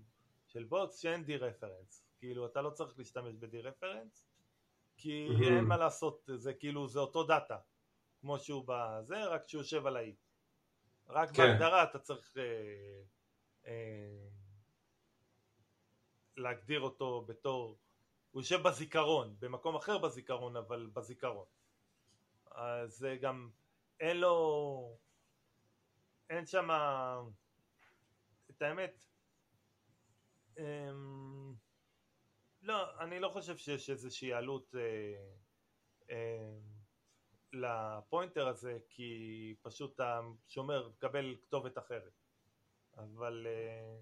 [0.47, 4.27] של Box, שאין dereference, כאילו אתה לא צריך להשתמש reference,
[4.97, 5.43] כי Mhm.
[5.43, 7.57] אין מה לעשות, זה כאילו, זה אותו data,
[8.21, 10.15] כמו שהוא בזה, רק שהוא יושב על האי.
[11.07, 11.43] רק כן.
[11.43, 13.01] בהגדרה אתה צריך אה,
[13.67, 14.27] אה,
[16.37, 17.77] להגדיר אותו בתור,
[18.31, 21.45] הוא יושב בזיכרון, במקום אחר בזיכרון, אבל בזיכרון.
[22.51, 23.49] אז זה גם,
[23.99, 24.97] אין לו,
[26.29, 26.69] אין שם,
[28.49, 29.05] את האמת,
[30.57, 31.46] אמ,
[32.67, 35.33] לא, אני לא חושב שיש איזושהי עלות אה,
[36.09, 36.57] אה,
[37.53, 42.13] ל pointer הזה, כי פשוט השומר מקבל כתובת אחרת,
[42.97, 43.99] אבל אה,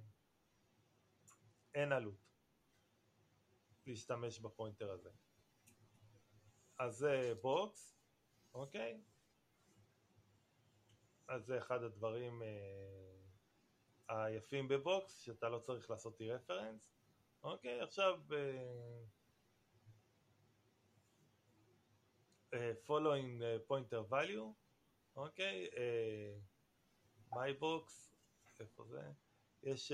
[1.74, 2.32] אין עלות
[3.88, 5.10] להשתמש ב pointer הזה.
[6.80, 7.98] אז זה box,
[8.54, 9.02] אוקיי?
[11.28, 17.05] אז זה אחד הדברים אה, היפים ב box, שאתה לא צריך לעשות dereference.
[17.46, 19.04] אוקיי, עכשיו אה,
[22.54, 24.54] אה, following אה, pointer value,
[25.16, 26.36] אוקיי, אה,
[27.32, 28.14] my box,
[28.60, 29.02] איפה זה?
[29.64, 29.92] יש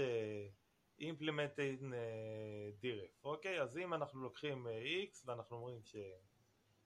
[0.99, 3.61] implemented אה, direct, אוקיי?
[3.61, 4.67] אז אם אנחנו לוקחים
[5.11, 5.95] x ואנחנו אומרים ש...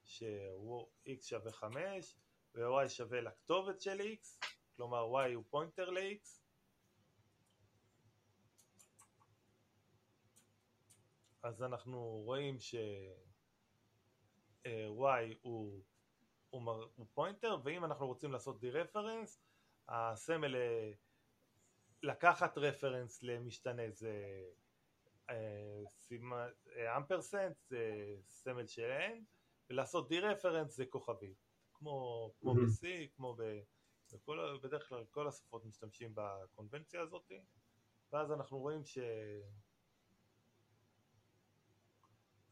[0.03, 2.15] ש-x שווה 5
[2.55, 6.44] ו-y שווה לכתובת של x, כלומר y הוא פוינטר ל-x,
[11.45, 12.75] אז אנחנו רואים ש...
[14.65, 15.81] y הוא,
[16.49, 19.41] הוא, מר, הוא pointer ואם אנחנו רוצים לעשות dereference
[19.89, 20.55] הסמל
[22.03, 24.43] לקחת reference למשתנה זה
[26.97, 29.23] ampersand זה סמל של and
[29.69, 31.37] ולעשות dereference זה כוכבית
[31.73, 32.55] כמו, כמו mm-hmm.
[32.55, 33.59] ב-C כמו ב...
[34.13, 37.31] בכל, בדרך כלל כל השפות משתמשים בקונבנציה הזאת
[38.13, 38.97] ואז אנחנו רואים ש...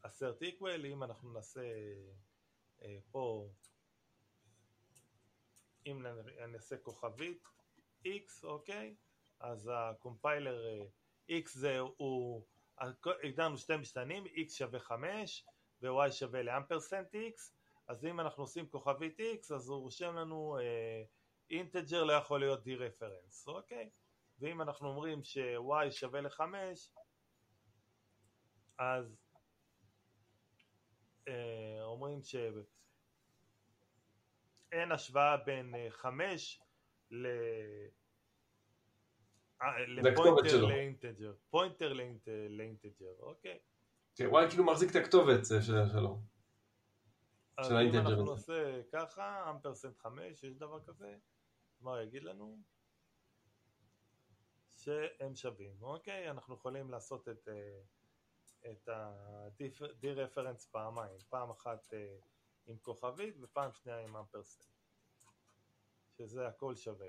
[0.06, 1.60] assert equal, אם אנחנו נעשה
[2.82, 3.48] אה, פה,
[5.86, 6.06] אם
[6.48, 7.44] נעשה כוכבית
[8.04, 8.94] x, אוקיי?
[9.40, 10.86] אז הקומפיילר אה,
[11.40, 12.44] x זה, הוא,
[13.24, 15.46] הגדרנו שתי משתנים, x שווה 5
[15.82, 17.52] ו-y שווה לאמפרסנט x,
[17.88, 20.58] אז אם אנחנו עושים כוכבית x, אז הוא רושם לנו
[21.50, 23.90] integer אה, לא יכול להיות dereference, אוקיי?
[24.38, 26.42] ואם אנחנו אומרים ש-y שווה ל-5,
[28.78, 29.23] אז
[31.82, 32.62] אומרים שאין
[34.92, 36.62] השוואה בין אה, חמש
[37.10, 37.26] ל...
[39.62, 41.92] אה, ל pointer ל integer, pointer
[42.48, 43.58] ל integer, אוקיי?
[44.20, 46.20] וואי כאילו מחזיק את הכתובת שלו.
[47.58, 51.16] אז אם אנחנו נעשה ככה, אמפרסנט חמש, יש דבר כזה,
[51.80, 52.58] מה יגיד לנו?
[54.70, 56.30] שהם שווים, אוקיי?
[56.30, 57.48] אנחנו יכולים לעשות את...
[58.70, 62.24] את ה-D-Reference פעמיים, פעם אחת uh,
[62.66, 64.66] עם כוכבית ופעם שנייה עם אמפרסנט,
[66.18, 67.08] שזה הכל שווה.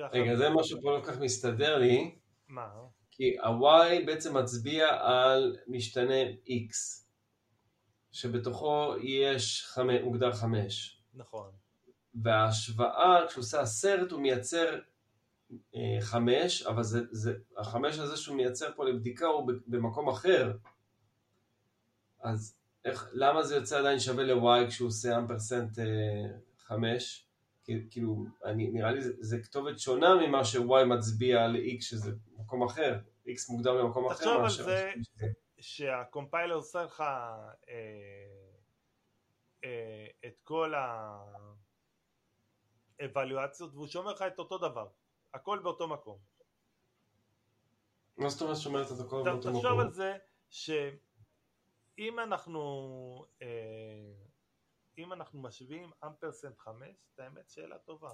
[0.00, 2.18] רגע, זה משהו פה לא כל כך מסתדר לי.
[2.48, 2.70] מה?
[3.10, 7.02] כי ה-Y בעצם מצביע על משתנה X,
[8.12, 11.02] שבתוכו יש חמש, מוגדר 5.
[11.14, 11.50] נכון.
[12.22, 14.78] וההשוואה, כשהוא עושה הסרט, הוא מייצר
[16.00, 20.52] חמש, אבל זה, זה, החמש הזה שהוא מייצר פה לבדיקה הוא במקום אחר.
[22.20, 25.84] אז איך, למה זה יוצא עדיין שווה ל-y כשהוא עושה אמפרסנט אה,
[26.58, 27.28] חמש?
[27.90, 32.98] כאילו, אני, נראה לי זה, זה כתובת שונה ממה ש-y מצביע ל-x שזה מקום אחר,
[33.26, 34.14] x מוגדר במקום אחר.
[34.14, 34.90] תחשוב על זה
[35.60, 37.52] שהקומפיילר עושה לך אה,
[39.64, 40.74] אה, את כל
[43.00, 44.86] האבלואציות והוא שומר לך את אותו דבר.
[45.34, 46.18] הכל באותו מקום.
[48.16, 49.62] מה זאת אומרת שומרת את הכל באותו מקום?
[49.62, 50.18] תחשוב על זה
[50.50, 54.14] שאם אנחנו אה,
[54.98, 58.10] אם אנחנו משווים ampersand 5, את האמת שאלה טובה.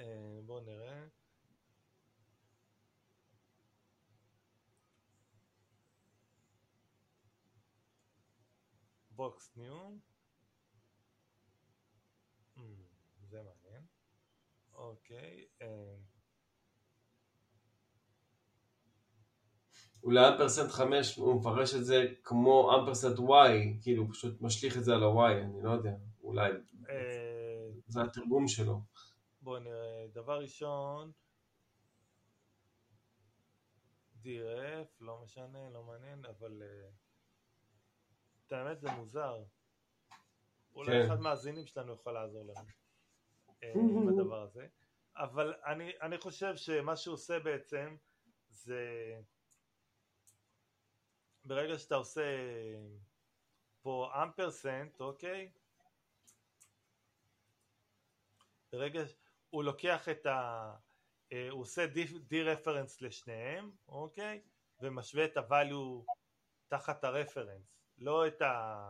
[0.00, 1.06] אה, בואו נראה.
[9.10, 9.96] box new.
[12.56, 12.60] Hmm,
[13.20, 13.61] זה מעניין.
[14.82, 15.46] אוקיי.
[15.62, 15.94] אה,
[20.02, 24.84] אולי ampersand 5 הוא מפרש את זה כמו ampersand y, כאילו הוא פשוט משליך את
[24.84, 25.92] זה על ה-y, אני לא יודע,
[26.22, 26.52] אולי
[26.88, 28.80] אה, זה התרגום שלו.
[29.42, 31.12] בוא נראה, דבר ראשון,
[34.22, 36.88] DRF, לא משנה, לא מעניין, אבל אה,
[38.46, 39.42] את האמת זה מוזר.
[40.74, 41.06] אולי כן.
[41.06, 42.81] אחד מהאזינים שלנו יכול לעזור לנו.
[43.62, 44.66] עם הדבר הזה,
[45.16, 47.96] אבל אני, אני חושב שמה שהוא עושה בעצם
[48.48, 49.14] זה
[51.44, 52.22] ברגע שאתה עושה
[53.82, 55.52] פה אמפרסנט, אוקיי?
[58.72, 59.02] ברגע
[59.50, 60.74] הוא לוקח את ה...
[61.32, 61.86] אה, הוא עושה
[62.28, 64.42] די-רפרנס לשניהם, אוקיי?
[64.80, 66.04] ומשווה את ה-value
[66.68, 68.84] תחת הרפרנס, לא את ה...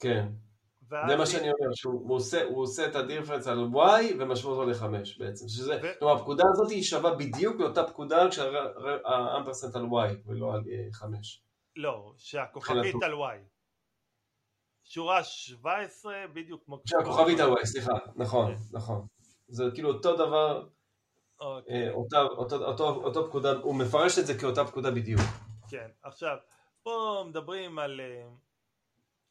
[0.00, 0.28] כן.
[0.90, 4.84] זה מה שאני אומר, שהוא עושה, הוא עושה את הדיפרנס על y ומשווה אותו ל-5
[5.18, 5.86] בעצם, שזה, ו...
[5.98, 11.42] כלומר הפקודה הזאת היא שווה בדיוק לאותה פקודה כשהאמפרסנט על y ולא על 5.
[11.42, 13.38] אה, לא, שהכוכבית על y.
[14.84, 16.80] שורה 17 בדיוק כמו...
[16.86, 18.60] שהכוכבית על y, סליחה, נכון, כן.
[18.72, 19.06] נכון.
[19.48, 20.68] זה כאילו אותו דבר,
[21.40, 21.88] אוקיי.
[21.88, 25.20] אה, אותו, פקודה, הוא מפרש את זה כאותה פקודה בדיוק.
[25.68, 26.36] כן, עכשיו,
[26.82, 28.00] פה מדברים על...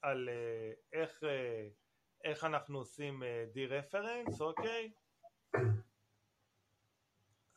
[0.01, 1.67] על אה, איך, אה,
[2.23, 3.23] איך אנחנו עושים
[3.53, 4.91] די-רפרנס, אה, אוקיי?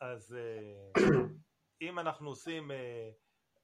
[0.00, 0.36] אז
[1.80, 2.70] אם אנחנו עושים,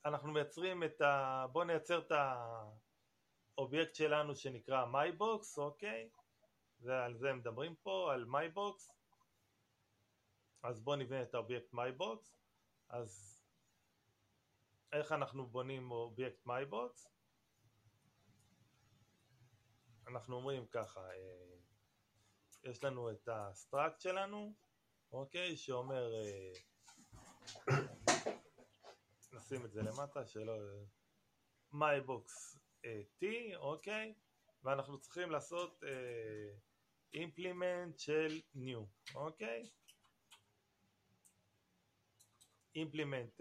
[0.04, 1.46] אנחנו מייצרים את ה...
[1.52, 2.12] בואו נייצר את
[3.56, 6.08] האובייקט שלנו שנקרא MyBox, אוקיי?
[6.80, 8.92] ועל זה מדברים פה, על MyBox.
[10.62, 12.38] אז בואו נבנה את האובייקט MyBox,
[12.88, 13.42] אז
[14.92, 17.17] איך אנחנו בונים אובייקט MyBox?
[20.08, 21.56] אנחנו אומרים ככה, אה,
[22.62, 24.54] יש לנו את ה struct שלנו,
[25.12, 26.52] אוקיי, שאומר, אה,
[29.32, 30.54] נשים את זה למטה, שלא,
[31.72, 33.24] MyBox אה, T,
[33.56, 34.14] אוקיי,
[34.62, 35.82] ואנחנו צריכים לעשות
[37.12, 39.70] implement של new, אוקיי?
[42.74, 43.40] implement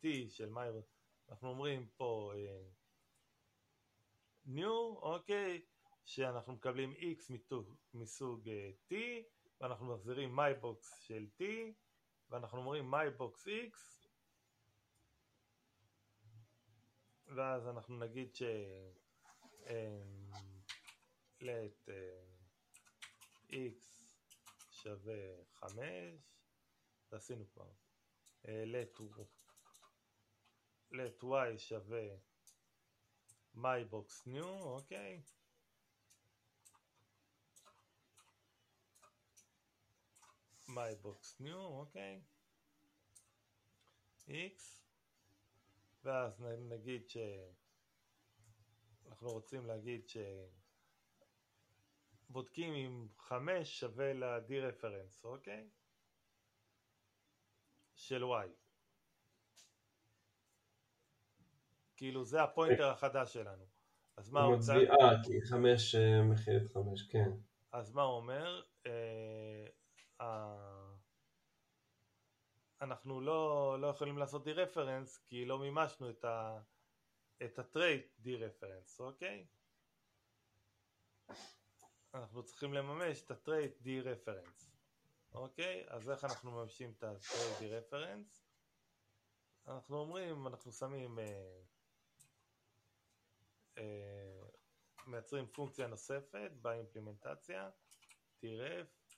[0.00, 0.86] T של MyBox,
[1.28, 2.32] אנחנו אומרים פה
[4.54, 5.62] new, אוקיי,
[6.04, 7.32] שאנחנו מקבלים x
[7.94, 8.48] מסוג
[8.90, 8.94] t,
[9.60, 11.42] ואנחנו מחזירים mybox של t,
[12.30, 13.78] ואנחנו אומרים mybox x,
[17.26, 18.42] ואז אנחנו נגיד ש...
[21.40, 21.88] let
[23.50, 24.02] x
[24.70, 25.14] שווה
[25.54, 25.78] 5,
[27.10, 27.70] זה עשינו כבר,
[28.44, 29.00] let,
[30.92, 32.08] let y שווה
[33.62, 35.22] mybox new, אוקיי?
[40.68, 42.20] mybox new, אוקיי?
[44.28, 44.78] x
[46.04, 47.16] ואז נגיד ש...
[49.06, 50.16] אנחנו רוצים להגיד ש...
[52.28, 55.68] בודקים אם 5 שווה ל-d reference, אוקיי?
[57.94, 58.57] של y.
[61.98, 63.64] כאילו זה ה pointer החדש שלנו.
[64.16, 64.90] אז מה הוא מצביע?
[64.90, 67.30] אה, כי חמש אה, מכיל חמש, כן.
[67.72, 68.62] אז מה הוא אומר?
[68.86, 69.66] אה,
[70.20, 70.92] אה,
[72.80, 76.60] אנחנו לא, לא יכולים לעשות dereference כי לא מימשנו את, ה,
[77.42, 79.46] את ה trait dereference, אוקיי?
[82.14, 84.70] אנחנו צריכים לממש את ה trait dereference,
[85.32, 85.84] אוקיי?
[85.88, 88.44] אז איך אנחנו מממשים את הטרייט די-רפרנס?
[89.66, 91.18] אנחנו אומרים, אנחנו שמים...
[91.18, 91.77] אה, אה,
[95.06, 97.70] מייצרים פונקציה נוספת באימפלימנטציה,
[98.38, 99.16] טירף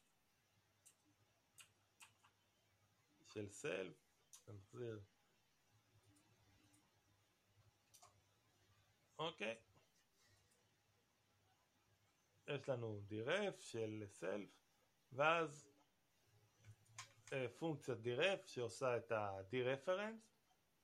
[3.26, 3.96] של סלף,
[4.48, 5.00] נחזיר.
[9.18, 9.56] אוקיי.
[12.46, 14.48] יש לנו דירף של סלף,
[15.12, 15.68] ואז
[17.32, 20.30] אה, פונקציית דירף שעושה את ה-D-Reference,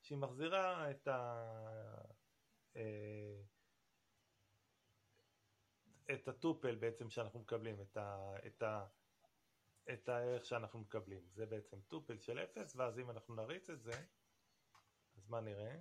[0.03, 1.43] שהיא מחזירה את ה...
[6.15, 8.87] את הטופל בעצם שאנחנו מקבלים, את, ה, את, ה,
[9.93, 11.23] את הערך שאנחנו מקבלים.
[11.33, 14.05] זה בעצם טופל של 0, ואז אם אנחנו נריץ את זה,
[15.17, 15.77] אז מה נראה?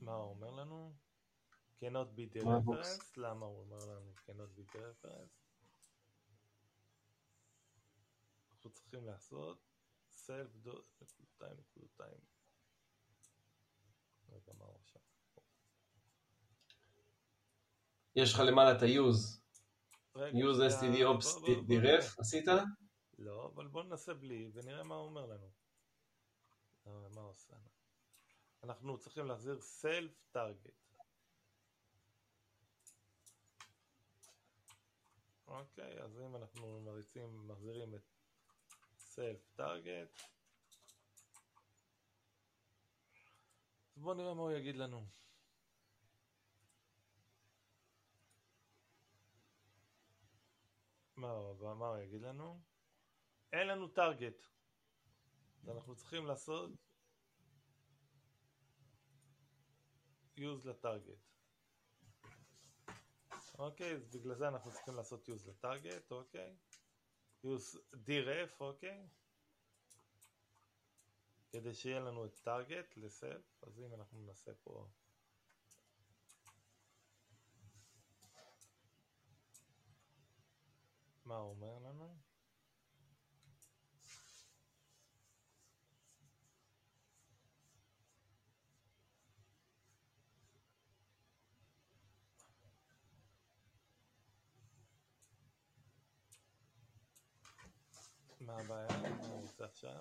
[0.00, 0.94] מה הוא אומר לנו?
[1.80, 5.40] cannot be the reference, למה הוא אומר לנו cannot be the reference?
[8.50, 9.66] אנחנו צריכים לעשות
[10.10, 11.04] self dot
[11.38, 12.20] time time רגע,
[13.06, 13.18] מה הוא
[14.00, 14.19] עכשיו?
[18.16, 19.40] יש לך למעלה את ה-use.
[20.16, 21.26] use std ops
[21.68, 22.44] diref, עשית?
[23.18, 25.50] לא, אבל בוא ננסה בלי ונראה מה הוא אומר לנו.
[26.86, 27.54] אה, מה עושה?
[28.62, 30.80] אנחנו צריכים להחזיר self target.
[35.46, 38.02] אוקיי, אז אם אנחנו מריצים, מחזירים את
[39.14, 40.22] self target
[44.00, 45.06] בואו נראה מה הוא יגיד לנו.
[51.16, 52.60] מה, מה הוא יגיד לנו?
[53.52, 54.46] אין לנו טארגט.
[55.62, 56.70] אז אנחנו צריכים לעשות
[60.36, 61.18] use לטארגט.
[63.58, 66.56] אוקיי, אז בגלל זה אנחנו צריכים לעשות use לטארגט, אוקיי?
[67.44, 69.08] use dref, אוקיי?
[71.50, 74.86] כדי שיהיה לנו את טארגט לסלף, אז אם אנחנו נעשה פה
[81.24, 82.16] מה הוא אומר לנו?
[98.40, 98.88] מה הבעיה?
[98.88, 100.00] מה הוא רוצה עכשיו?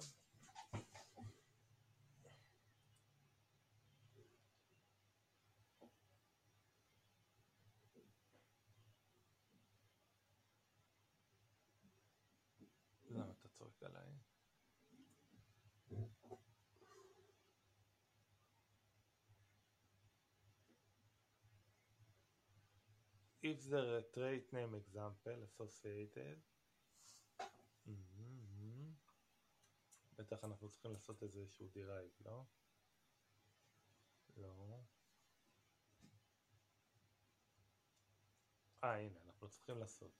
[23.52, 26.38] If the trait name example associated
[27.90, 28.30] mm-hmm.
[30.18, 32.44] בטח אנחנו צריכים לעשות איזשהו derive, לא?
[34.38, 34.80] לא.
[38.84, 40.12] אה, הנה, אנחנו צריכים לעשות.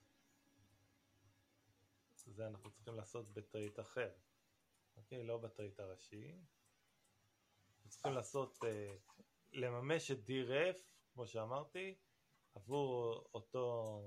[2.26, 4.10] זה אנחנו צריכים לעשות ב trait אחר.
[4.96, 5.24] אוקיי?
[5.24, 6.32] לא ב trait הראשי.
[6.32, 8.96] אנחנו צריכים לעשות, אה,
[9.52, 11.94] לממש את deref, כמו שאמרתי,
[12.54, 14.00] עבור אותו...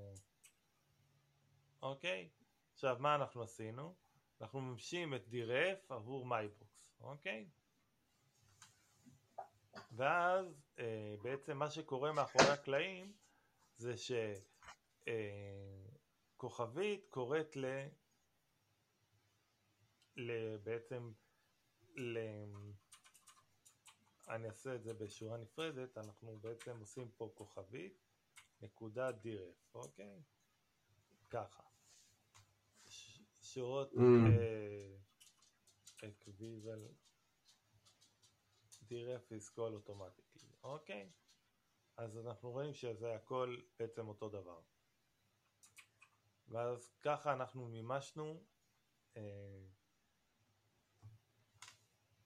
[1.81, 2.29] אוקיי?
[2.73, 3.95] עכשיו, מה אנחנו עשינו?
[4.41, 7.49] אנחנו ממשים את deref עבור MyBox, אוקיי?
[9.91, 10.45] ואז
[10.79, 13.13] אה, בעצם מה שקורה מאחורי הקלעים
[13.77, 13.93] זה
[16.37, 17.65] שכוכבית אה, קוראת ל...
[20.63, 21.11] בעצם
[21.95, 22.17] ל...
[24.29, 27.97] אני אעשה את זה בשורה נפרדת, אנחנו בעצם עושים פה כוכבית,
[28.63, 30.23] נקודה דירף, אוקיי?
[31.29, 31.63] ככה.
[33.41, 33.93] שורות
[36.03, 36.87] אקוויבל
[38.83, 41.11] דירף is call אוטומטיקלי, אוקיי?
[41.97, 44.61] אז אנחנו רואים שזה הכל בעצם אותו דבר.
[46.47, 48.43] ואז ככה אנחנו מימשנו
[49.17, 49.65] אה,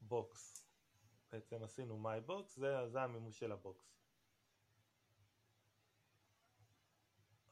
[0.01, 0.67] box.
[1.31, 3.97] בעצם עשינו MyBox, זה, זה המימוש של ה box.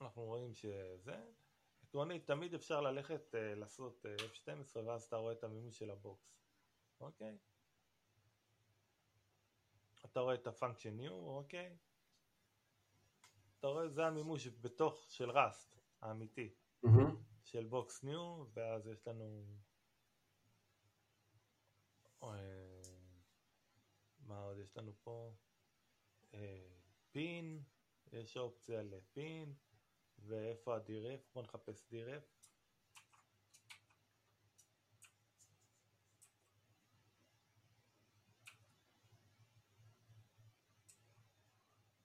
[0.02, 1.26] אנחנו רואים שזה,
[1.84, 6.02] עקרונית תמיד אפשר ללכת uh, לעשות uh, F12 ואז אתה רואה את המימוש של ה
[6.02, 6.46] box,
[7.00, 7.38] אוקיי?
[10.06, 11.78] אתה רואה את ה function new, אוקיי?
[13.60, 16.54] אתה רואה, זה המימוש בתוך של Rust האמיתי,
[16.86, 16.90] mm-hmm.
[17.44, 19.46] של box new, ואז יש לנו...
[22.24, 22.82] אה,
[24.20, 25.34] מה עוד יש לנו פה?
[26.34, 26.68] אה,
[27.12, 27.64] pin,
[28.12, 29.54] יש אופציה ל pin,
[30.20, 31.20] ואיפה ה deref?
[31.34, 32.24] בוא נחפש deref.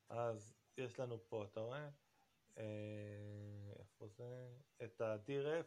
[0.09, 1.89] אז יש לנו פה, אתה רואה?
[2.59, 4.49] אה, איפה זה?
[4.85, 5.67] את ה-deref.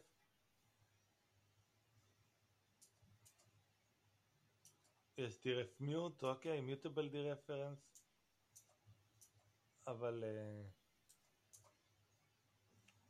[5.18, 8.04] יש deref mut, אוקיי, mutable dereference.
[9.88, 10.83] אבל uh,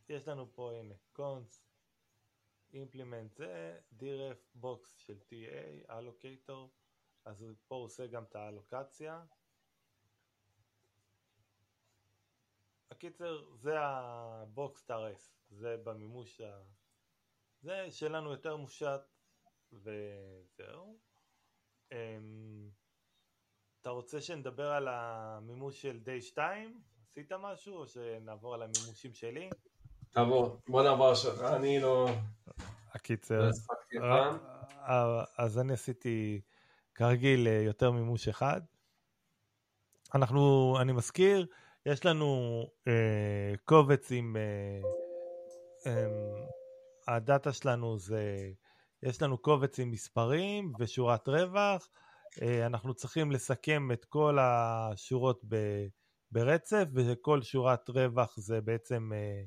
[0.09, 1.65] יש לנו פה, הנה, const,
[2.73, 6.73] implement זה, deref box של T, A, allocator,
[7.25, 9.25] אז פה הוא עושה גם את האלוקציה.
[12.91, 16.63] הקיצר, זה הבוקס טרס, זה במימוש ה...
[17.61, 19.01] זה שלנו יותר מושט
[19.71, 20.99] וזהו.
[21.91, 22.69] אמ,
[23.81, 26.81] אתה רוצה שנדבר על המימוש של די 2?
[27.03, 29.49] עשית משהו או שנעבור על המימושים שלי?
[30.13, 32.09] תעבור, בוא נעבור עכשיו, אני לא...
[32.93, 33.49] הקיצר,
[33.93, 34.31] לא
[34.83, 36.41] אה, אז אני עשיתי
[36.95, 38.61] כרגיל אה, יותר מימוש אחד.
[40.15, 41.45] אנחנו, אני מזכיר,
[41.85, 44.37] יש לנו אה, קובץ עם...
[44.37, 44.81] אה,
[45.91, 46.07] אה,
[47.07, 48.51] הדאטה שלנו זה...
[49.03, 51.89] יש לנו קובץ עם מספרים ושורת רווח.
[52.41, 55.55] אה, אנחנו צריכים לסכם את כל השורות ב,
[56.31, 59.43] ברצף, וכל שורת רווח זה בעצם אה, אה,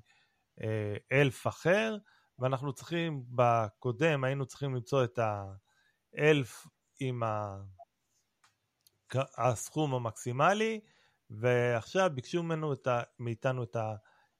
[1.12, 1.96] אלף אחר,
[2.38, 5.18] ואנחנו צריכים, בקודם היינו צריכים למצוא את
[6.14, 6.66] האלף
[7.00, 7.58] עם ה...
[9.36, 10.80] הסכום המקסימלי,
[11.30, 13.76] ועכשיו ביקשו ממנו את ה, מאיתנו את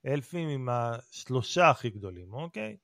[0.04, 2.76] האלפים עם השלושה הכי גדולים, אוקיי?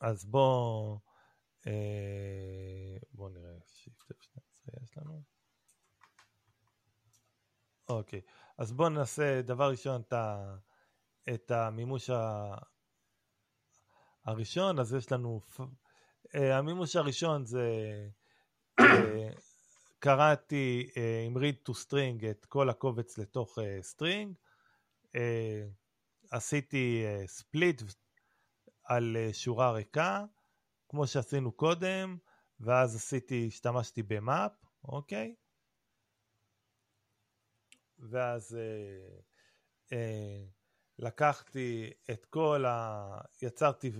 [0.00, 0.98] אז בוא,
[1.66, 5.22] אה, בוא נראה, שיפט F12 יש לנו.
[7.88, 8.20] אוקיי,
[8.58, 10.56] אז בוא נעשה דבר ראשון את, ה,
[11.34, 12.54] את המימוש ה,
[14.24, 15.40] הראשון, אז יש לנו,
[16.34, 17.68] אה, המימוש הראשון זה
[18.80, 19.30] אה,
[19.98, 25.18] קראתי uh, עם read to string את כל הקובץ לתוך uh,
[26.30, 27.04] עשיתי
[27.40, 27.84] split
[28.84, 30.24] על שורה ריקה,
[30.88, 32.18] כמו שעשינו קודם,
[32.60, 34.52] ואז עשיתי, השתמשתי במאפ,
[34.84, 35.34] אוקיי?
[37.98, 39.22] ואז uh,
[39.90, 40.57] uh,
[40.98, 43.20] לקחתי את כל ה...
[43.42, 43.92] יצרתי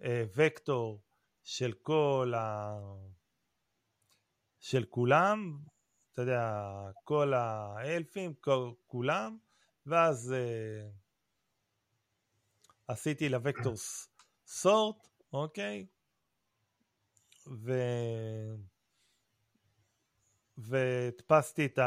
[0.00, 1.00] uh, וקטור
[1.42, 2.76] של כל ה...
[4.60, 5.58] של כולם,
[6.12, 6.62] אתה יודע,
[7.04, 9.38] כל האלפים, כל, כולם,
[9.86, 10.92] ואז uh,
[12.88, 13.74] עשיתי לווקטור
[14.46, 15.86] סורט, אוקיי?
[17.46, 17.72] ו...
[20.58, 21.78] והדפסתי את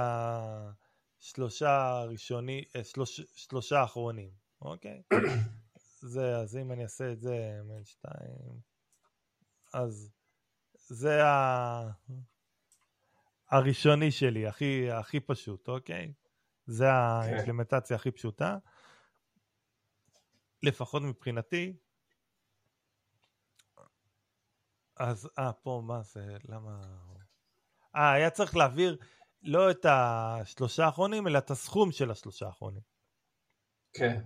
[1.19, 5.03] שלושה ראשוני, אה, שלוש, שלושה אחרונים, אוקיי?
[6.13, 8.59] זה, אז אם אני אעשה את זה, מן שתיים,
[9.73, 10.11] אז
[10.73, 11.91] זה ה...
[13.49, 16.13] הראשוני שלי, הכי, הכי פשוט, אוקיי?
[16.65, 18.57] זה האימפלמנטציה הכי פשוטה.
[20.63, 21.73] לפחות מבחינתי.
[24.97, 26.81] אז, אה, פה, מה זה, למה...
[27.95, 28.97] אה, היה צריך להעביר
[29.41, 32.81] לא את השלושה האחרונים, אלא את הסכום של השלושה האחרונים.
[33.93, 34.21] כן.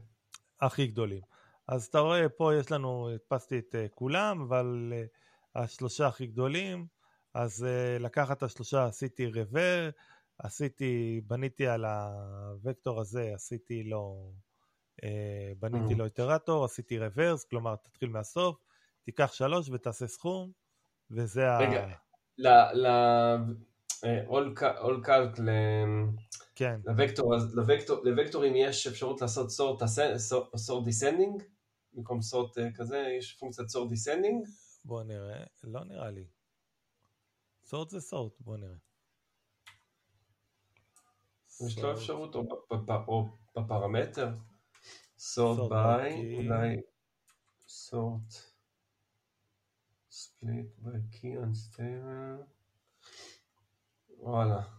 [0.62, 1.22] הכי גדולים.
[1.68, 6.86] אז אתה רואה, פה יש לנו, הדפסתי את uh, כולם, אבל uh, השלושה הכי גדולים,
[7.34, 9.90] אז uh, לקחת את השלושה, עשיתי רוור,
[10.38, 11.86] עשיתי, בניתי על
[12.64, 14.34] הוקטור הזה, עשיתי לו,
[15.02, 15.06] uh,
[15.60, 15.98] בניתי mm.
[15.98, 18.58] לו איטרטור, עשיתי רוורס, כלומר, תתחיל מהסוף,
[19.04, 20.52] תיקח שלוש ותעשה סכום,
[21.12, 21.94] וזה רגע, ה...
[22.38, 22.48] ל...
[22.74, 22.88] ל...
[24.04, 25.40] all calc
[26.60, 26.80] כן.
[26.86, 29.84] לוקטור, לוקטור, לוקטורים יש אפשרות לעשות sort,
[30.56, 31.44] sort descending,
[31.94, 34.50] במקום sort אה, כזה, יש פונקציית sort descending.
[34.86, 36.26] בוא נראה, לא נראה לי.
[37.66, 38.76] sort זה sort, בוא נראה.
[41.68, 44.30] יש לו אפשרות, או בפרמטר,
[45.18, 46.76] sort by, אולי
[47.68, 48.34] sort
[50.12, 52.44] split by key unstable,
[54.18, 54.79] וואלה.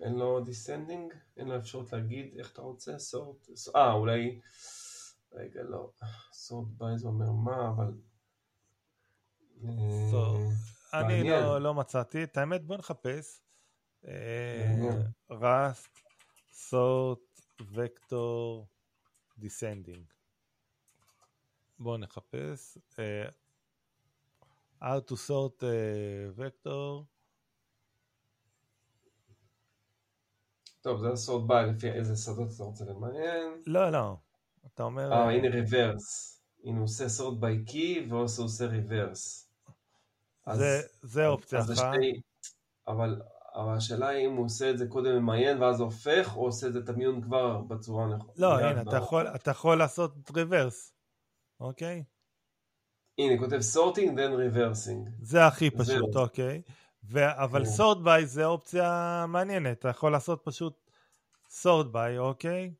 [0.00, 1.14] אין לו descending?
[1.36, 2.98] אין לו אפשרות להגיד איך אתה רוצה?
[2.98, 3.48] sort?
[3.76, 4.40] אה, אולי...
[5.32, 5.90] רגע, לא.
[6.32, 7.92] sort by זה אומר מה, אבל...
[10.94, 12.24] אה, אני לא, לא מצאתי.
[12.24, 13.40] את האמת, בוא נחפש.
[15.30, 15.98] Rust,
[16.52, 17.40] sort,
[17.72, 18.66] vector,
[19.38, 20.04] descending.
[21.78, 22.78] בואו נחפש.
[22.98, 23.28] אה,
[24.82, 25.62] how to sort
[26.36, 27.04] vector.
[30.80, 33.62] טוב, זה הסורט by לפי איזה שדות אתה רוצה למיין.
[33.66, 34.16] לא, לא.
[34.66, 35.12] אתה אומר...
[35.12, 36.40] אה, הנה reverse.
[36.64, 39.50] הנה הוא עושה sort by key ועושה עושה reverse.
[40.52, 41.94] זה, זה אופציה אחת.
[42.88, 43.22] אבל,
[43.54, 46.72] אבל השאלה היא אם הוא עושה את זה קודם ממיין ואז הופך, או עושה את
[46.72, 48.32] זה את המיון כבר בצורה נכונה.
[48.36, 50.92] לא, הנה, אתה יכול, אתה יכול לעשות ריברס,
[51.60, 52.04] אוקיי?
[53.18, 55.10] הנה, כותב sorting then reversing.
[55.22, 56.62] זה הכי פשוט, אוקיי.
[57.10, 60.90] ו- אבל sort by זה אופציה מעניינת, אתה יכול לעשות פשוט
[61.48, 62.74] sort by, אוקיי?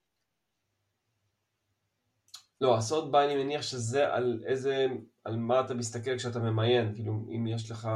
[2.60, 4.86] לא, הסort by אני מניח שזה על איזה,
[5.24, 7.88] על מה אתה מסתכל כשאתה ממיין, כאילו אם יש לך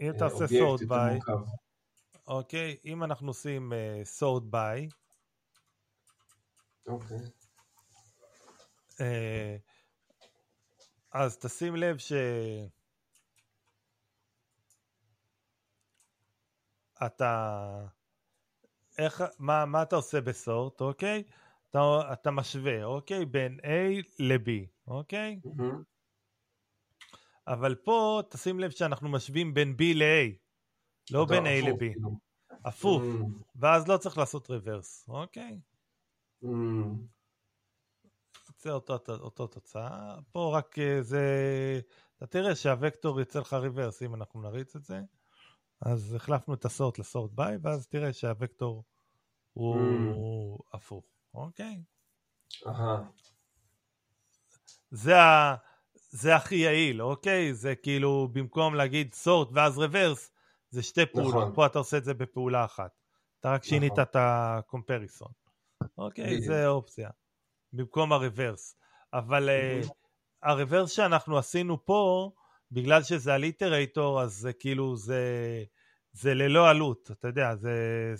[0.00, 1.32] אם אתה עושה sort by,
[2.26, 4.94] אוקיי, אם אנחנו עושים uh, sort by,
[6.86, 7.18] אוקיי.
[8.90, 9.60] Uh,
[11.12, 12.12] אז תשים לב ש...
[17.06, 17.86] אתה...
[18.98, 21.22] איך, מה, מה אתה עושה בסורט, אוקיי?
[21.70, 21.78] אתה,
[22.12, 23.24] אתה משווה, אוקיי?
[23.26, 24.48] בין A ל-B,
[24.86, 25.40] אוקיי?
[25.44, 25.74] Mm-hmm.
[27.46, 30.36] אבל פה תשים לב שאנחנו משווים בין B ל-A,
[31.10, 31.78] לא בין A ל-B.
[31.78, 32.18] כאילו.
[32.64, 33.42] הפוך, mm.
[33.56, 35.60] ואז לא צריך לעשות רוורס, אוקיי?
[36.44, 36.48] Mm.
[38.58, 41.20] זה אותו, אותו תוצאה, פה רק אה, זה,
[42.16, 45.00] אתה תראה שהוקטור יצא לך ריברס אם אנחנו נריץ את זה.
[45.80, 48.84] אז החלפנו את הסורט לסורט ביי, ואז תראה שהוקטור
[49.52, 50.76] הוא mm.
[50.76, 51.04] הפוך,
[51.34, 51.82] אוקיי?
[52.66, 53.02] אהה.
[54.90, 55.56] זה, ה...
[55.94, 57.54] זה הכי יעיל, אוקיי?
[57.54, 60.30] זה כאילו, במקום להגיד sort ואז reverse,
[60.70, 61.34] זה שתי פעולות.
[61.34, 61.54] נכון.
[61.54, 62.90] פה אתה עושה את זה בפעולה אחת.
[63.40, 63.68] אתה רק נכון.
[63.68, 65.32] שינית את ה comparison.
[65.98, 66.40] אוקיי?
[66.40, 67.10] זה אופציה.
[67.72, 68.76] במקום ה reverse.
[69.12, 69.88] אבל uh,
[70.42, 72.30] ה reverse שאנחנו עשינו פה,
[72.74, 75.22] בגלל שזה על iterator, אז זה כאילו, זה,
[76.12, 78.14] זה ללא עלות, אתה יודע, זה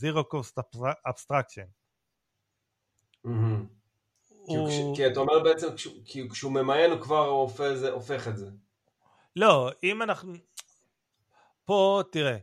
[0.00, 0.62] zero cost
[1.08, 1.68] abstraction.
[4.94, 5.66] כי אתה אומר בעצם,
[6.04, 7.26] כי כשהוא ממיין הוא כבר
[7.92, 8.50] הופך את זה.
[9.36, 10.32] לא, אם אנחנו...
[11.64, 12.36] פה, תראה,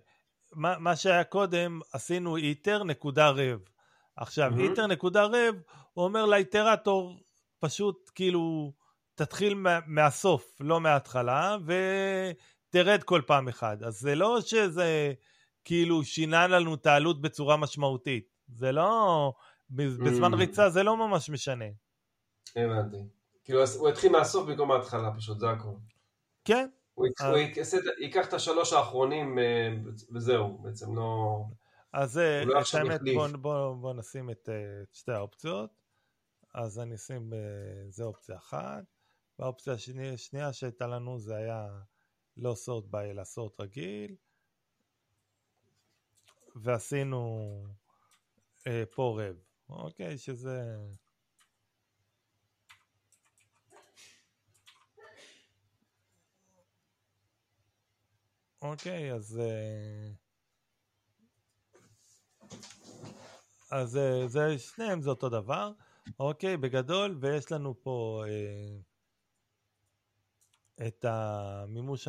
[0.52, 3.60] מה, מה שהיה קודם, עשינו איטר נקודה רב.
[4.16, 5.56] עכשיו, איטר נקודה רב,
[5.94, 7.20] הוא אומר לאיטרטור,
[7.60, 8.74] פשוט כאילו,
[9.16, 13.84] תתחיל מה, מהסוף, לא מההתחלה, ותרד כל פעם אחד.
[13.84, 15.14] אז זה לא שזה
[15.66, 18.34] כאילו שינה לנו את העלות בצורה משמעותית.
[18.48, 19.34] זה לא...
[19.70, 20.38] בזמן mm.
[20.38, 21.66] ריצה זה לא ממש משנה.
[22.56, 22.98] הבנתי.
[23.44, 25.76] כאילו הוא התחיל מהסוף במקום מההתחלה פשוט, זה הכל.
[26.46, 26.70] כן.
[26.94, 27.08] הוא,
[28.00, 29.70] ייקח את השלוש האחרונים אה,
[30.14, 31.38] וזהו, בעצם לא...
[31.94, 35.70] אז זה, לא האמת, בוא, בוא, בוא נשים את, אה, את שתי האופציות.
[36.54, 37.40] אז אני אשים, אה,
[37.90, 38.84] זה אופציה אחת.
[39.40, 39.74] והאופציה
[40.14, 41.68] השנייה, שהייתה לנו זה היה
[42.38, 44.16] לא סורט ביי אלא סורט רגיל
[46.56, 47.40] ועשינו
[48.68, 49.36] אה, פה רב,
[49.70, 50.18] אוקיי?
[50.18, 50.78] שזה...
[58.62, 59.40] אוקיי, אז...
[59.40, 60.12] אה,
[63.72, 65.72] אז אה, זה, שניהם זה אותו דבר,
[66.20, 68.93] אוקיי, בגדול, ויש לנו פה אה,
[70.88, 72.08] את המימוש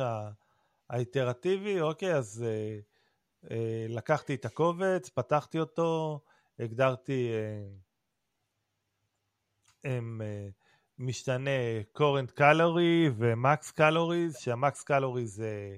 [0.89, 2.79] האיטרטיבי, אוקיי, אז אה,
[3.51, 6.19] אה, לקחתי את הקובץ, פתחתי אותו,
[6.59, 7.67] הגדרתי אה,
[9.83, 10.47] הם, אה,
[10.99, 11.49] משתנה
[11.97, 15.77] current calorie ו-max calories, שה-max calories זה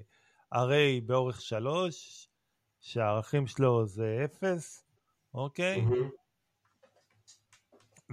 [0.54, 2.28] array באורך 3,
[2.80, 4.84] שהערכים שלו זה 0,
[5.34, 5.84] אוקיי?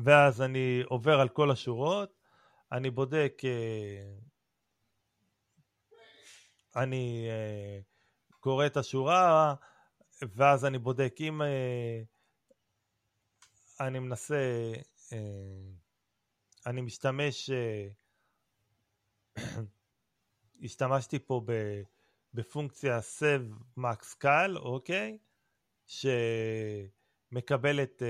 [0.04, 2.14] ואז אני עובר על כל השורות,
[2.72, 4.14] אני בודק, אה,
[6.76, 7.80] אני אה,
[8.40, 9.56] קורא את השורה,
[10.22, 12.02] ואז אני בודק אם אה,
[13.80, 14.74] אני מנסה,
[16.66, 17.50] אני משתמש,
[20.64, 21.42] השתמשתי פה
[22.34, 25.18] בפונקציה save max cal, אוקיי?
[27.32, 28.02] שמקבלת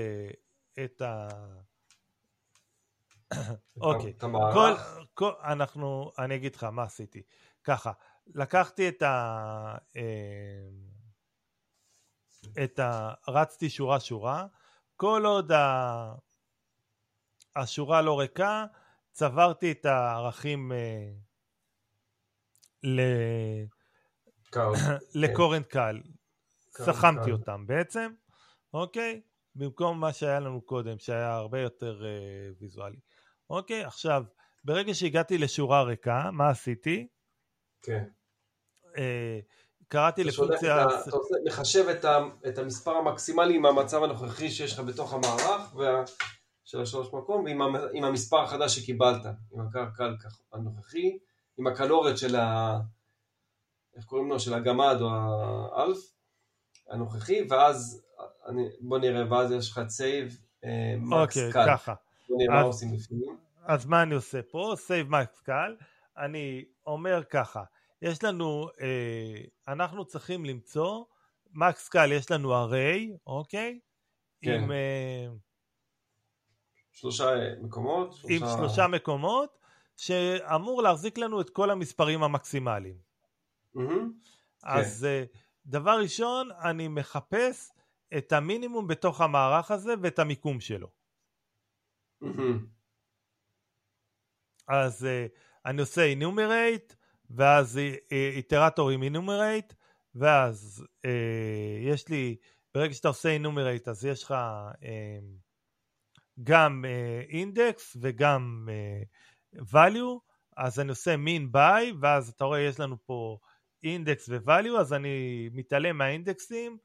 [0.84, 1.28] את ה...
[3.80, 4.74] אוקיי, כל,
[5.14, 7.22] כל, אנחנו, אני אגיד לך מה עשיתי.
[7.64, 7.92] ככה,
[8.34, 9.76] לקחתי את ה...
[9.96, 10.68] אה,
[12.64, 13.14] את ה...
[13.28, 14.46] רצתי שורה שורה,
[14.96, 16.14] כל עוד ה...
[17.56, 18.66] השורה לא ריקה,
[19.12, 21.12] צברתי את הערכים אה,
[22.82, 23.00] ל...
[25.22, 26.00] לקורנט קל.
[26.70, 28.12] סכמתי אותם בעצם,
[28.74, 29.20] אוקיי?
[29.54, 32.98] במקום מה שהיה לנו קודם, שהיה הרבה יותר אה, ויזואלי.
[33.50, 34.24] אוקיי, עכשיו,
[34.64, 37.08] ברגע שהגעתי לשורה ריקה, מה עשיתי?
[37.82, 38.04] כן.
[38.98, 39.38] אה,
[39.88, 40.84] קראתי לפונקציה...
[40.84, 41.16] אתה, אתה
[41.46, 42.18] מחשב את, ה,
[42.48, 46.04] את המספר המקסימלי עם המצב הנוכחי שיש לך בתוך המערך וה,
[46.64, 47.60] של השלוש מקום, ועם
[47.92, 50.04] עם המספר החדש שקיבלת, עם הקרקע
[50.52, 51.18] הנוכחי,
[51.58, 52.78] עם הקלוריות של ה...
[53.96, 54.40] איך קוראים לו?
[54.40, 55.08] של הגמד או
[55.72, 55.98] האלף
[56.90, 58.02] הנוכחי, ואז
[58.46, 60.40] אני, בוא נראה, ואז יש לך save
[60.98, 61.66] max cal.
[61.66, 61.94] ככה.
[62.28, 63.36] בוא נראה אז, מה עושים בפנים.
[63.64, 64.74] אז מה אני עושה פה?
[64.76, 65.76] save max cal.
[66.16, 67.64] אני אומר ככה,
[68.02, 71.04] יש לנו, אה, אנחנו צריכים למצוא,
[71.52, 73.80] max cal יש לנו הרי, אוקיי?
[74.42, 74.62] כן.
[74.62, 74.72] עם...
[74.72, 75.26] אה,
[76.92, 77.24] שלושה
[77.62, 78.12] מקומות.
[78.12, 78.34] שלושה...
[78.34, 79.58] עם שלושה מקומות,
[79.96, 82.96] שאמור להחזיק לנו את כל המספרים המקסימליים.
[83.76, 83.80] Mm-hmm.
[84.62, 85.06] אז כן.
[85.06, 85.24] אה,
[85.66, 87.72] דבר ראשון, אני מחפש
[88.18, 90.88] את המינימום בתוך המערך הזה ואת המיקום שלו.
[94.68, 96.94] אז uh, אני עושה enumerate
[97.30, 97.80] ואז
[98.36, 99.74] איטרטור עם enumerate
[100.14, 101.08] ואז uh,
[101.80, 102.36] יש לי
[102.74, 104.34] ברגע שאתה עושה enumerate אז יש לך
[104.72, 104.84] uh,
[106.42, 106.84] גם
[107.28, 110.20] אינדקס uh, וגם uh, value
[110.56, 113.38] אז אני עושה min by ואז אתה רואה יש לנו פה
[113.82, 116.78] אינדקס ו-value אז אני מתעלם מהאינדקסים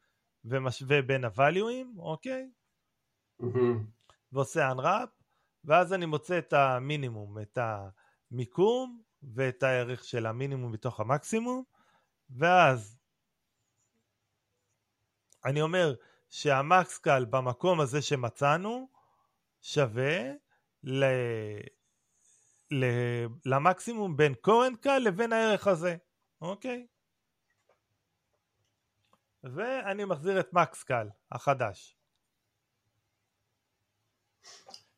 [0.45, 2.49] ומשווה בין הvalueים, אוקיי?
[4.32, 5.09] ועושה unwrap,
[5.63, 7.57] ואז אני מוצא את המינימום, את
[8.32, 11.63] המיקום ואת הערך של המינימום מתוך המקסימום,
[12.29, 12.97] ואז
[15.45, 15.95] אני אומר
[16.29, 18.89] שהמקסקל במקום הזה שמצאנו
[19.61, 20.32] שווה
[20.84, 21.05] ל...
[22.71, 22.86] ל...
[23.45, 25.95] למקסימום בין קורנקל לבין הערך הזה,
[26.41, 26.88] אוקיי?
[29.43, 32.01] ואני מחזיר את מקס קל החדש.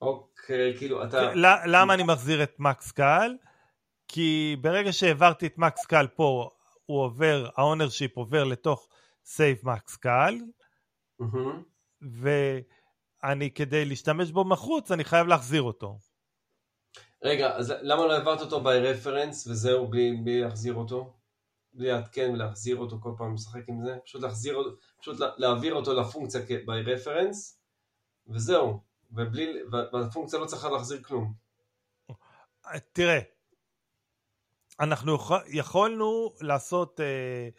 [0.03, 1.33] אוקיי, כאילו אתה...
[1.65, 3.35] למה אני מחזיר את מקס קל?
[4.07, 6.49] כי ברגע שהעברתי את max cal פה,
[6.85, 8.87] הוא עובר, ה ownership עובר לתוך
[9.25, 10.35] save max cal,
[12.01, 15.97] ואני כדי להשתמש בו מחוץ, אני חייב להחזיר אותו.
[17.23, 21.13] רגע, אז למה לא העברת אותו ב-reference וזהו בלי, בלי להחזיר אותו?
[21.73, 26.41] בלי לעדכן ולהחזיר אותו כל פעם לשחק עם זה, פשוט להחזיר, פשוט להעביר אותו לפונקציה
[26.41, 27.37] by reference
[28.27, 28.79] וזהו,
[29.13, 31.33] ובלי, והפונקציה לא צריכה להחזיר כלום.
[32.93, 33.19] תראה,
[34.79, 37.49] אנחנו יכולנו לעשות, אה,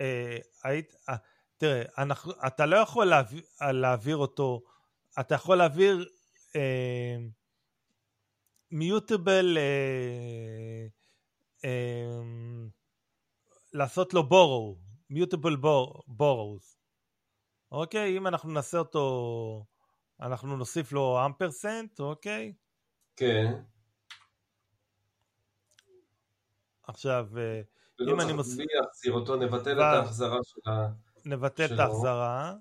[0.00, 1.16] אה, היית, אה,
[1.56, 4.62] תראה, אנחנו, אתה לא יכול להעביר, להעביר אותו,
[5.20, 6.08] אתה יכול להעביר
[8.70, 10.86] מיוטבל אה,
[11.64, 12.22] אה,
[13.72, 14.76] לעשות לו borrow,
[15.12, 15.56] mutable
[16.08, 16.78] borrows.
[17.72, 18.16] אוקיי?
[18.16, 19.64] אם אנחנו נעשה אותו,
[20.20, 22.52] אנחנו נוסיף לו אמפרסנט, אוקיי?
[23.16, 23.52] כן.
[26.82, 27.60] עכשיו, אה,
[28.00, 28.56] אם אני מוסיף...
[28.56, 29.78] בלי להחזיר אותו, נבטל.
[29.78, 30.88] את ההחזרה של ה...
[31.24, 32.54] נבטל את ההחזרה.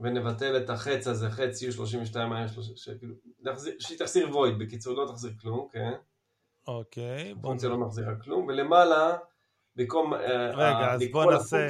[0.00, 2.16] ונבטל את החץ הזה, חץ U32,
[3.78, 5.92] שהיא תחזיר וויד, בקיצור לא תחזיר כלום, כן?
[6.66, 7.34] אוקיי.
[7.40, 9.16] פונקציה לא מחזירה כלום, ולמעלה,
[9.76, 10.14] במקום...
[10.14, 11.68] אה, רגע, אז בוא נעשה,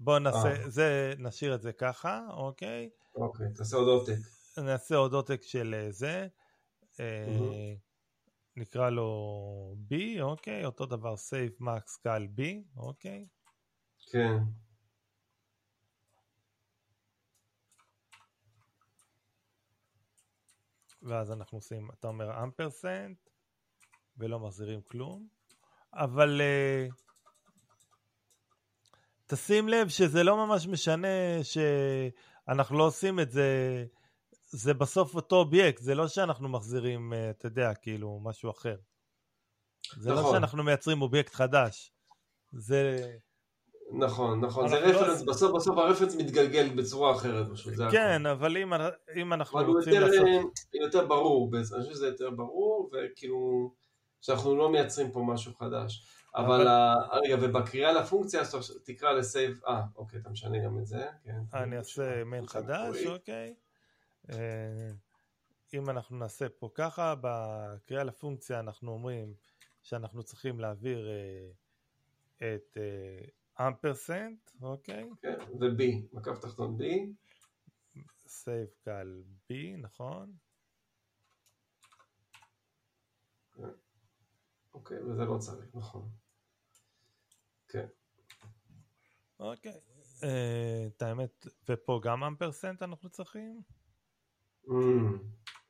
[0.00, 0.70] בוא נעשה, אה.
[0.70, 2.90] זה, נשאיר את זה ככה, אוקיי?
[3.14, 4.18] אוקיי, תעשה עוד עותק.
[4.58, 6.28] נעשה עוד עותק של אה, זה.
[8.56, 10.64] נקרא לו B, אוקיי?
[10.64, 12.42] אותו דבר save max קל B,
[12.76, 13.26] אוקיי?
[14.10, 14.38] כן.
[21.02, 23.18] ואז אנחנו עושים, אתה אומר ampersand,
[24.16, 25.28] ולא מחזירים כלום,
[25.92, 26.92] אבל uh,
[29.26, 31.44] תשים לב שזה לא ממש משנה
[32.46, 33.84] שאנחנו לא עושים את זה,
[34.50, 38.76] זה בסוף אותו אובייקט, זה לא שאנחנו מחזירים, uh, אתה יודע, כאילו, משהו אחר.
[39.96, 40.26] זה לא נכון.
[40.26, 41.92] לא שאנחנו מייצרים אובייקט חדש.
[42.52, 43.12] זה...
[43.92, 45.32] נכון, נכון, זה reference, לא...
[45.32, 48.28] בסוף בסוף ה reference מתגלגל בצורה אחרת פשוט, זה כן, הכל.
[48.28, 48.72] אבל אם,
[49.16, 50.22] אם אנחנו אבל רוצים יותר, לעשות...
[50.22, 53.72] אבל הוא יותר ברור, אני חושב שזה יותר ברור, וכאילו,
[54.22, 56.06] שאנחנו לא מייצרים פה משהו חדש.
[56.34, 56.68] אבל.
[57.24, 58.42] רגע, ובקריאה לפונקציה,
[58.84, 61.40] תקרא לסייב, אה, אוקיי, אתה משנה גם את זה, כן.
[61.54, 63.54] אני אעשה מיין חדש, אוקיי.
[64.30, 64.88] אה,
[65.74, 69.34] אם אנחנו נעשה פה ככה, בקריאה לפונקציה אנחנו אומרים
[69.82, 71.50] שאנחנו צריכים להעביר אה,
[72.54, 72.76] את...
[72.80, 73.26] אה,
[73.60, 75.10] ampersand, אוקיי?
[75.22, 76.84] כן, ו-B, מקף תחתון B.
[78.26, 80.32] save cal B, נכון?
[84.74, 86.08] אוקיי, וזה לא צריך, נכון.
[87.68, 87.86] כן.
[89.40, 89.80] אוקיי.
[90.22, 93.60] אה, את האמת, ופה גם ampersand אנחנו צריכים?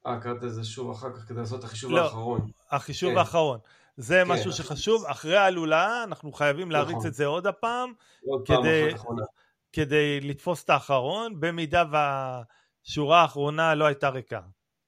[0.07, 2.51] אה, קראת את זה שוב אחר כך כדי לעשות את החישוב לא, האחרון.
[2.71, 3.19] החישוב כן.
[3.19, 3.59] האחרון.
[3.97, 4.33] זה כן.
[4.33, 7.07] משהו שחשוב, אחרי ההלולה אנחנו חייבים להריץ נכון.
[7.07, 7.93] את זה עוד הפעם,
[9.73, 14.41] כדי לתפוס את האחרון, במידה והשורה האחרונה לא הייתה ריקה.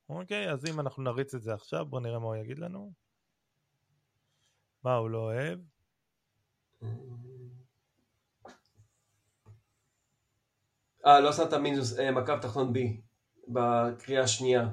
[0.09, 3.04] אוקיי, אז אם אנחנו נריץ את זה עכשיו, בואו נראה מה הוא יגיד לנו.
[4.85, 5.59] מה הוא לא אוהב?
[11.07, 12.79] אה, לא עשה את המינוס, אה, מקו תחתון B,
[13.49, 14.69] בקריאה השנייה.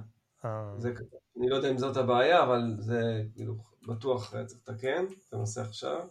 [0.45, 0.74] אה.
[0.78, 0.93] זה,
[1.38, 3.55] אני לא יודע אם זאת הבעיה, אבל זה כאילו
[3.88, 6.07] בטוח צריך לתקן, תנסה עכשיו.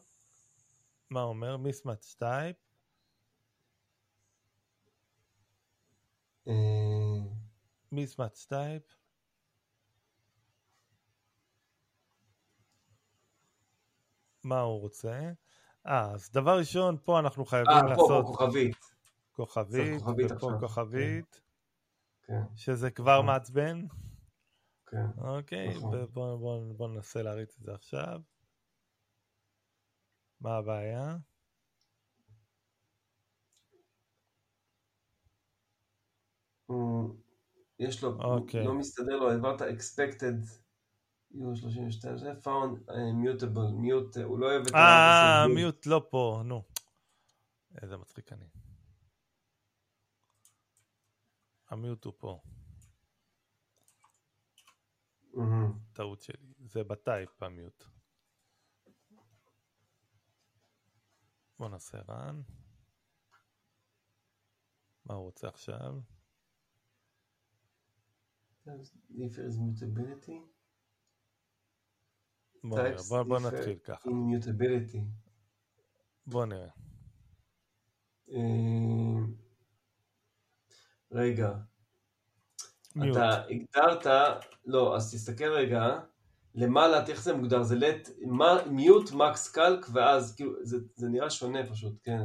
[1.10, 1.56] מה אומר?
[1.56, 2.56] mismatch type?
[7.92, 8.99] mismatch type?
[14.44, 15.32] מה הוא רוצה?
[15.86, 18.10] אה, אז דבר ראשון, פה אנחנו חייבים אה, לעשות...
[18.10, 18.76] אה, פה, פה כוכבית.
[19.32, 21.40] כוכבית, ופה כוכבית.
[22.22, 22.42] כן.
[22.54, 23.26] שזה כבר כן.
[23.26, 23.86] מעצבן.
[24.86, 25.06] כן.
[25.18, 25.94] אוקיי, נכון.
[25.94, 28.20] ובואו בוא, בוא ננסה להריץ את זה עכשיו.
[30.40, 31.16] מה הבעיה?
[37.78, 38.64] יש לו, אוקיי.
[38.64, 40.59] לא מסתדר לו, העברת expected,
[41.30, 44.76] יו 32, זה found uh, mutable, mute, הוא לא אוהב את ה...
[44.76, 46.62] אה, מיוט לא פה, נו.
[47.82, 48.46] איזה מצחיק אני.
[51.68, 52.40] המיוט הוא פה.
[55.92, 57.84] טעות שלי, זה בטייפ המיוט.
[61.58, 62.42] בוא נעשה רן.
[65.04, 65.94] מה הוא רוצה עכשיו?
[72.64, 74.10] בוא נראה, בוא, בוא נתחיל ככה.
[76.26, 76.68] בוא נראה.
[78.30, 79.24] אה,
[81.12, 81.52] רגע,
[82.96, 83.16] מיוט.
[83.16, 84.06] אתה הגדרת,
[84.66, 86.00] לא, אז תסתכל רגע,
[86.54, 87.62] למעלה, איך זה מוגדר?
[87.62, 88.08] זה לט,
[88.70, 92.22] מיוט, מקס קלק, ואז כאילו, זה, זה נראה שונה פשוט, כן.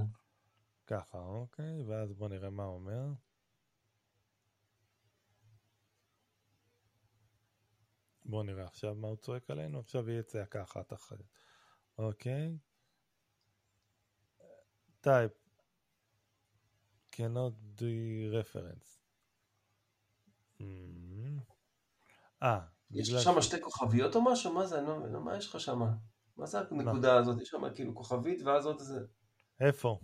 [0.87, 3.24] ככה, אוקיי, ואז בוא נראה מה הוא אומר.
[8.25, 11.25] בוא נראה עכשיו מה הוא צועק עלינו, עכשיו יהיה צעקה אחת אחרת.
[11.97, 12.57] אוקיי.
[15.01, 15.31] טייפ.
[17.15, 17.91] cannot do
[18.31, 19.05] reference.
[22.43, 22.59] אה,
[22.91, 24.53] יש לך שם שתי כוכביות או משהו?
[24.53, 24.81] מה זה?
[24.81, 25.79] לא, מה יש לך שם?
[26.37, 27.41] מה זה הנקודה הזאת?
[27.41, 28.99] יש שם כאילו כוכבית ואז עוד איזה...
[29.59, 29.99] איפה?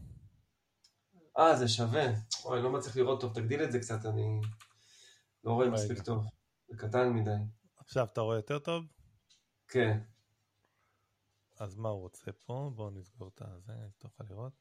[1.37, 2.05] אה, זה שווה.
[2.45, 4.41] אוי, לא מצליח לראות טוב, תגדיל את זה קצת, אני
[5.43, 6.25] לא רואה מספיק טוב.
[6.67, 7.60] זה קטן מדי.
[7.91, 8.85] עכשיו אתה רואה יותר טוב?
[9.67, 9.99] כן.
[11.59, 12.71] אז מה הוא רוצה פה?
[12.75, 14.53] בואו נסגור את זה, תוכל לראות.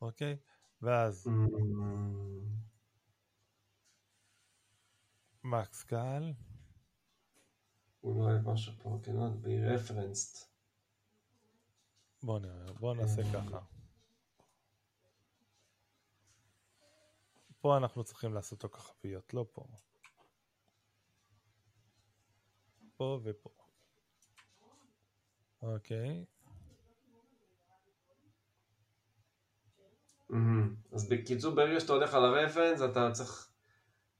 [0.00, 0.36] אוקיי,
[0.82, 1.26] ואז...
[5.44, 6.32] מקס קל.
[8.00, 10.46] הוא לא אוהב משהו פה, כן, be referenced.
[12.22, 13.60] בוא נראה, בוא נעשה ככה.
[17.60, 19.64] פה אנחנו צריכים לעשות אותו כוכביות, לא פה.
[23.00, 23.50] פה ופה.
[25.62, 26.24] אוקיי.
[30.92, 33.50] אז בקיצור, ברגע שאתה הולך על הרפרנס, אתה צריך...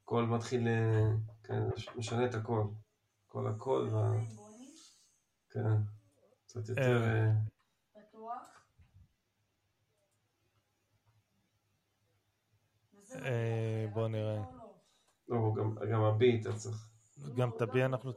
[0.02, 0.68] הכל מתחיל...
[0.68, 1.10] אה,
[1.44, 1.62] כן,
[1.96, 2.62] משנה את הכל.
[3.28, 4.10] כל הכל, וה...
[5.50, 5.76] כן.
[6.46, 7.02] קצת יותר...
[7.02, 7.26] אה.
[7.26, 8.64] אה, בטוח?
[13.94, 14.36] בוא נראה.
[14.36, 14.74] לא, לא.
[15.28, 16.88] לא, גם- גם הביט, אתה צריך...
[17.36, 18.12] גם את הבי אנחנו,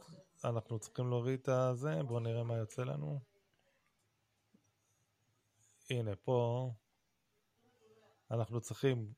[0.45, 3.19] אנחנו צריכים להוריד את הזה, בואו נראה מה יוצא לנו.
[5.89, 6.69] הנה, פה
[8.31, 9.13] אנחנו צריכים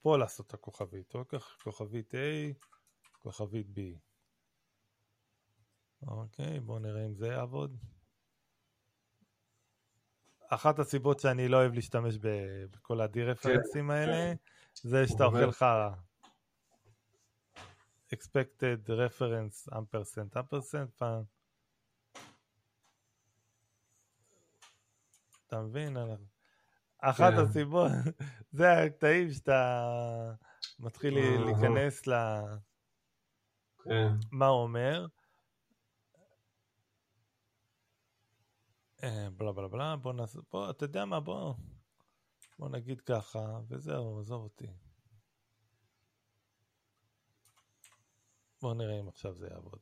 [0.00, 1.38] פה לעשות את הכוכבית, אוקיי?
[1.62, 2.16] כוכבית A,
[3.18, 3.80] כוכבית B.
[6.02, 7.76] אוקיי, בואו נראה אם זה יעבוד.
[10.48, 12.18] אחת הסיבות שאני לא אוהב להשתמש
[12.70, 14.32] בכל הדי-רפרנסים האלה,
[14.74, 15.24] זה שאתה.
[15.24, 15.90] אוכל חרא.
[18.14, 21.22] Expected reference אמפרסנט אמפרסנט פעם.
[25.46, 25.96] אתה מבין?
[26.98, 27.38] אחת כן.
[27.40, 27.90] הסיבות,
[28.52, 30.34] זה הקטעים שאתה
[30.78, 31.44] מתחיל לי- אהה.
[31.44, 32.12] להיכנס ל...
[33.84, 34.08] כן.
[34.32, 35.06] מה הוא אומר.
[39.04, 41.54] אה, בלה בלה בלה, בוא נעשה, בוא, אתה יודע מה, בוא,
[42.58, 44.66] בוא נגיד ככה, וזהו, עזוב אותי.
[48.60, 49.80] בוא נראה אם עכשיו זה יעבוד.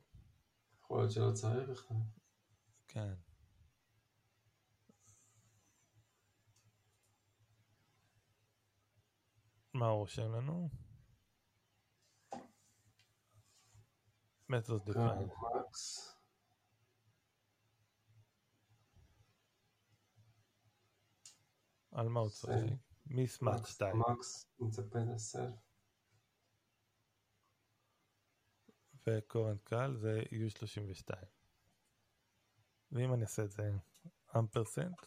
[0.83, 1.97] יכול להיות שלא צריך בכלל.
[2.87, 3.13] כן.
[9.73, 10.69] מה הוא רושם לנו?
[14.51, 15.59] method כן, define.
[15.69, 16.13] max.
[21.91, 22.53] על מה הוא צוחק?
[23.05, 23.95] mismatch max, type.
[23.95, 25.66] max, מצפה ל self.
[29.07, 31.25] ו current cal זה U32.
[32.91, 33.71] ואם אני אעשה את זה
[34.37, 35.05] ampersand.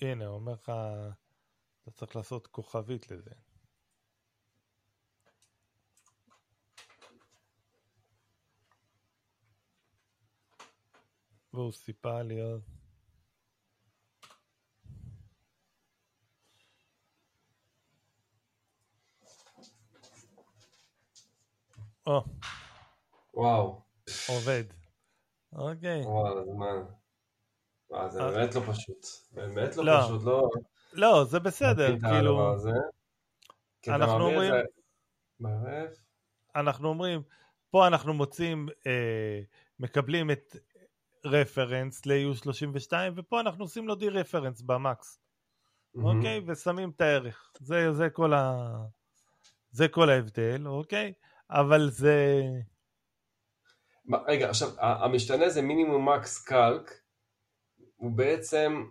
[0.00, 0.72] הנה, אומר לך,
[1.82, 3.30] אתה צריך לעשות כוכבית לזה.
[11.52, 12.73] והוא סיפר לי עוד.
[22.06, 22.24] או,
[23.34, 23.80] וואו,
[24.28, 24.64] עובד.
[25.52, 26.02] אוקיי.
[26.02, 26.54] וואו.
[27.90, 28.18] וואו, זה.
[28.22, 29.06] באמת לא פשוט.
[29.32, 30.02] באמת לא לא.
[30.04, 30.48] פשוט, לא...
[30.92, 32.54] לא, זה בסדר, כאילו,
[33.88, 34.54] אנחנו אומרים-?
[36.56, 37.22] אנחנו אומרים,
[37.70, 39.40] פה אנחנו מוצאים, אה,
[39.78, 40.56] מקבלים את
[41.24, 45.18] רפרנס ל-U32, ופה אנחנו עושים לו די רפרנס במקס.
[46.02, 46.40] אוקיי?
[46.46, 47.52] ושמים את הערך.
[47.60, 48.76] זה, זה כל ה...
[49.70, 51.12] זה כל ההבדל, אוקיי?
[51.50, 52.40] אבל זה...
[54.28, 56.90] רגע, עכשיו, המשתנה זה מינימום מקס קלק,
[57.96, 58.84] הוא בעצם,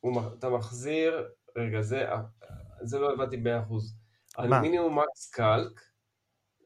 [0.00, 1.28] הוא, אתה מחזיר,
[1.58, 2.06] רגע, זה,
[2.82, 3.74] זה לא הבנתי ב-100%.
[4.36, 4.60] על מה?
[4.60, 5.80] מינימום מקס קלק,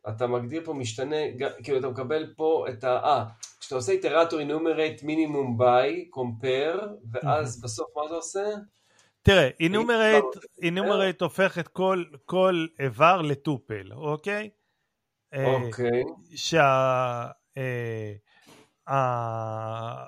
[0.08, 1.16] אתה מגדיר פה משתנה,
[1.62, 2.96] כאילו אתה מקבל פה את ה...
[2.96, 3.24] אה,
[3.60, 8.44] כשאתה עושה איטרטור enumerate minimum by, compare, ואז בסוף מה אתה עושה?
[9.22, 9.48] תראה,
[10.62, 14.50] אינומרייט הופך את כל, כל איבר לטופל, אוקיי?
[15.34, 16.02] אה, אוקיי.
[18.88, 20.06] אה,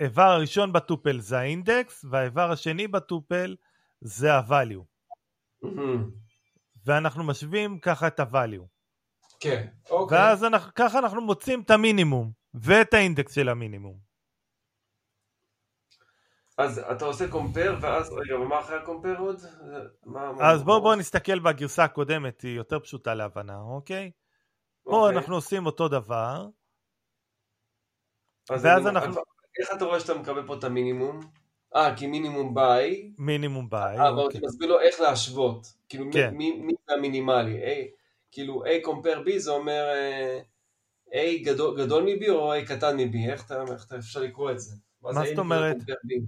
[0.00, 3.56] האיבר הראשון בטופל זה האינדקס, והאיבר השני בטופל
[4.00, 4.84] זה ה-value.
[6.86, 8.66] ואנחנו משווים ככה את ה-value.
[9.40, 10.18] כן, אוקיי.
[10.18, 13.98] ואז אנחנו, ככה אנחנו מוצאים את המינימום, ואת האינדקס של המינימום.
[16.58, 19.36] אז אתה עושה compare, ואז, רגע, ומה אחרי ה compare עוד?
[20.06, 24.10] מה- אז בואו בוא נסתכל בגרסה הקודמת, היא יותר פשוטה להבנה, אוקיי?
[24.90, 25.16] פה אוקיי.
[25.16, 26.46] אנחנו עושים אותו דבר,
[28.50, 29.22] אז ואז אני- אנחנו-
[29.60, 31.20] איך אתה רואה שאתה מקבל פה את המינימום?
[31.76, 33.12] אה, כי minimum by.
[33.18, 34.24] minimum by, אה, אוקיי.
[34.40, 35.66] ואתה מסביר לו איך להשוות.
[35.88, 36.34] כאילו, כן.
[36.34, 37.62] מי מי זה המינימלי?
[37.64, 37.86] A,
[38.32, 40.40] כאילו, A compare B זה אומר אה,
[41.12, 43.30] A גדול- גדול מ-B או A קטן מ-B?
[43.32, 44.76] איך אתה איך אתה- אפשר לקרוא את זה?
[45.02, 45.76] מה זאת אומרת?
[45.76, 46.22] compare?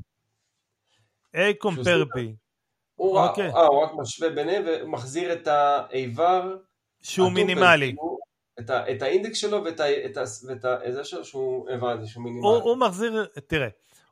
[1.35, 2.21] A compare B,
[2.95, 3.49] הוא אוקיי.
[3.51, 6.57] אה, הוא רק משווה ביניהם ומחזיר את האיבר
[7.03, 7.87] שהוא מינימלי.
[7.87, 8.18] כאילו,
[8.61, 12.07] את ה- את האינדקס שלו ואת ה- את ה- ואת ה- זה שלו שהוא הבנתי
[12.07, 12.49] שהוא מינימלי.
[12.49, 13.69] הוא, הוא מחזיר, תראה,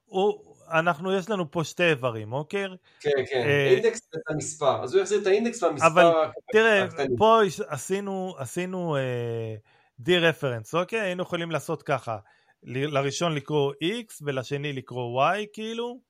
[0.07, 2.64] הוא, אנחנו, יש לנו פה שתי איברים, אוקיי?
[3.01, 4.82] כן, כן, אה, אינדקס ואת המספר.
[4.84, 6.30] אז הוא יחזיר את האינדקס והמספר אבל.
[6.53, 7.16] תראה, הקטנים.
[7.16, 9.55] פה יש- עשינו, עשינו אה,
[9.99, 11.01] די רפרנס, אוקיי?
[11.01, 12.18] היינו יכולים לעשות ככה,
[12.62, 16.01] ל- לראשון לקרוא x ולשני לקרוא y כאילו.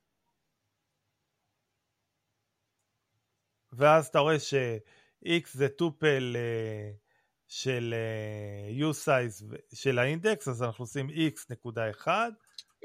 [3.73, 6.91] ואז אתה רואה ש-x זה טופל אה,
[7.47, 12.31] של אה, u-size של האינדקס, אז אנחנו עושים x נקודה 1,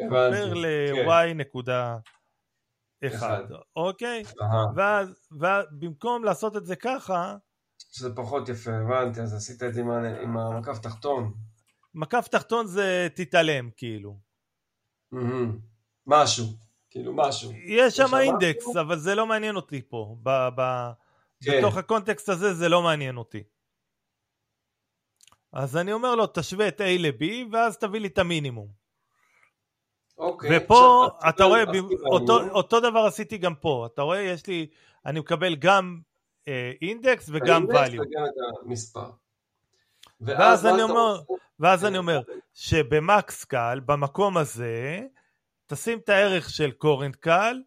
[0.01, 0.33] עובר.
[0.33, 0.55] כן.
[0.55, 1.99] ל-y נקודה
[3.07, 3.45] אחד.
[3.53, 4.23] 1, אוקיי?
[4.77, 5.29] ואז,
[5.71, 7.37] במקום לעשות את זה ככה,
[7.93, 9.81] שזה פחות יפה, הבנתי, אז עשית את זה
[10.23, 11.35] עם המקף תחתון.
[11.95, 14.19] מקף תחתון זה תתעלם כאילו.
[16.07, 16.47] משהו,
[16.91, 17.53] כאילו משהו.
[17.67, 18.77] יש שם אינדקס?
[18.81, 20.17] אבל זה לא מעניין אותי פה.
[21.45, 21.59] כן.
[21.59, 23.43] בתוך הקונטקסט הזה זה לא מעניין אותי.
[25.53, 28.69] אז אני אומר לו, תשווה את A ל-B, ואז תביא לי את המינימום.
[30.19, 30.51] אוקיי.
[30.57, 32.07] ופה עכשיו, אתה רואה, ב- קיבלנו.
[32.13, 33.89] אותו, אותו דבר עשיתי גם פה.
[33.95, 34.67] אתה רואה, יש לי,
[35.07, 36.01] אני מקבל גם
[36.49, 38.01] אה, אינדקס וגם האינדקס value.
[38.01, 39.11] וגם את המספר.
[40.21, 41.21] ואז מה אני אומר?
[41.61, 41.87] ואז כן.
[41.87, 42.21] אני אומר,
[42.55, 45.01] שבמקס קל, במקום הזה,
[45.67, 47.63] תשים את הערך של קורנט קל,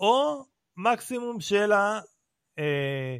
[0.00, 0.44] או
[0.76, 2.00] מקסימום של ה...
[2.58, 3.16] אה,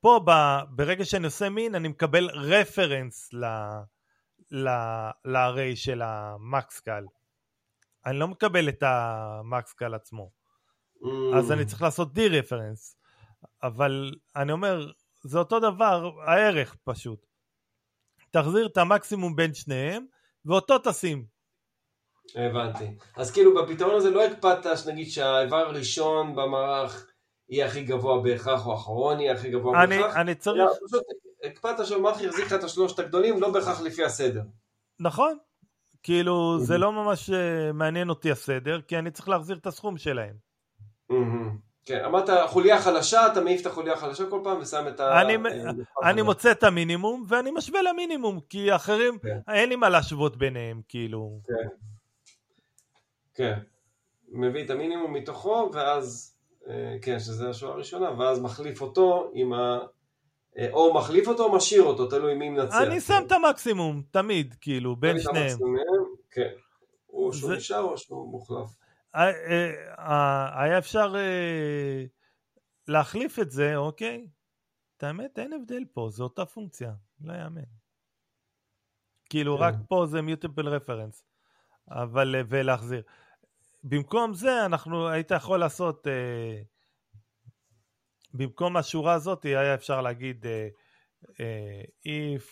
[0.00, 0.30] פה ב,
[0.68, 3.44] ברגע שאני עושה מין, אני מקבל רפרנס ל,
[4.50, 4.68] ל,
[5.24, 7.04] ל-array של המקס קל.
[8.06, 10.30] אני לא מקבל את המקס קל עצמו.
[11.02, 12.96] Mm, אז אני צריך לעשות די רפרנס.
[13.62, 14.92] אבל אני אומר,
[15.22, 17.26] זה אותו דבר, הערך פשוט.
[18.30, 20.06] תחזיר את המקסימום בין שניהם,
[20.44, 21.24] ואותו תשים.
[22.34, 22.84] הבנתי.
[23.16, 27.09] אז כאילו בפתרון הזה לא הקפדת שנגיד שהאיבר הראשון במערך
[27.50, 30.16] יהיה הכי גבוה בהכרח, או האחרון יהיה הכי גבוה אני, בהכרח.
[30.16, 31.02] אני צריך, אלא פשוט
[31.44, 34.42] הקפדת שהמערך יחזיק לך את השלושת הגדולים, לא בהכרח לפי הסדר.
[35.00, 35.36] נכון,
[36.02, 36.78] כאילו זה Mhm.
[36.78, 40.34] לא ממש אה, מעניין אותי הסדר, כי אני צריך להחזיר את הסכום שלהם.
[41.10, 41.56] מהמם.
[41.84, 45.20] כן, אמרת חוליה חלשה, אתה מעיף את החוליה החלשה כל פעם ושם את ה...
[45.20, 45.70] אני- אה,
[46.10, 49.38] אני מוצא את המינימום, ואני משווה למינימום, כי אחרים, כן.
[49.52, 51.40] אין לי מה להשוות ביניהם, כאילו.
[53.34, 53.58] כן.
[54.28, 56.29] מביא את המינימום מתוכו, ואז, אה,
[57.02, 59.78] כן, שזה השורה הראשונה, ואז מחליף אותו עם ה...
[60.58, 62.76] אה, או מחליף אותו או משאיר אותו, תלוי מי מנצח.
[62.82, 65.58] אני שם את המקסימום, תמיד, כאילו, בין שניהם.
[66.30, 66.50] כן.
[67.12, 68.68] או שהוא נשאר או שהוא מוחלף.
[69.14, 72.04] אה, אה, אה, היה אפשר אה,
[72.88, 74.26] להחליף את זה, אוקיי?
[74.96, 77.60] את האמת, אין הבדל פה, זו אותה פונקציה, לא יאמן.
[79.30, 79.62] כאילו, כן.
[79.62, 81.22] רק פה זה mutable reference,
[81.90, 83.02] אבל, אה, ולהחזיר.
[83.82, 86.62] במקום זה, אנחנו, היית יכול לעשות, אה,
[88.34, 90.68] במקום השורה הזאת, היה אפשר להגיד אה,
[91.40, 92.44] אה, if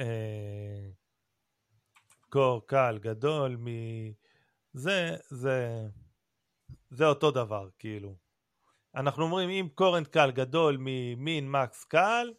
[0.00, 0.90] אה,
[2.30, 3.66] קור קל גדול מ...
[4.72, 5.86] זה, זה,
[6.90, 8.16] זה אותו דבר, כאילו.
[8.94, 12.32] אנחנו אומרים, אם קורנט קל גדול ממין מקס קל,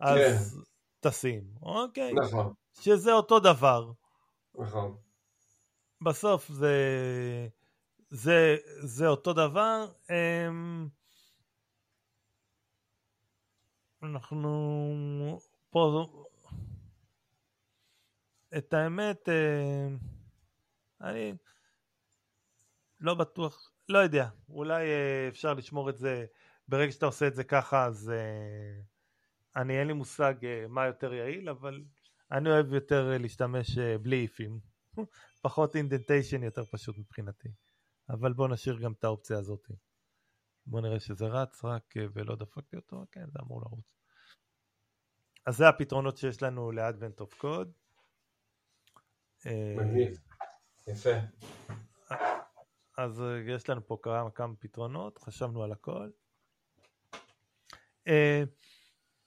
[0.00, 0.58] אז
[1.00, 2.12] תשים, אוקיי?
[2.12, 3.92] נכון, שזה אותו דבר.
[4.54, 4.96] נכון.
[6.00, 6.76] בסוף זה,
[8.10, 9.92] זה, זה אותו דבר.
[10.10, 10.88] אמ,
[14.02, 15.38] אנחנו
[15.70, 16.06] פה,
[18.58, 19.98] את האמת, אמ,
[21.00, 21.34] אני
[23.00, 26.26] לא בטוח, לא יודע, אולי אה, אפשר לשמור את זה,
[26.68, 28.80] ברגע שאתה עושה את זה ככה, אז אה,
[29.56, 31.84] אני אין לי מושג אה, מה יותר יעיל, אבל
[32.32, 34.58] אני אוהב יותר להשתמש בלי איפים.
[35.46, 37.48] פחות אינדנטיישן יותר פשוט מבחינתי.
[38.08, 39.66] אבל בוא נשאיר גם את האופציה הזאת.
[40.66, 43.84] בוא נראה שזה רץ רק אה, ולא דפקתי אותו, כן זה אמור לרוץ.
[45.46, 47.68] אז זה הפתרונות שיש לנו ל-Advent of Code.
[49.46, 50.18] אה, מגניב.
[50.86, 51.10] יפה.
[52.98, 56.10] אז אה, יש לנו פה כמה, כמה פתרונות, חשבנו על הכל.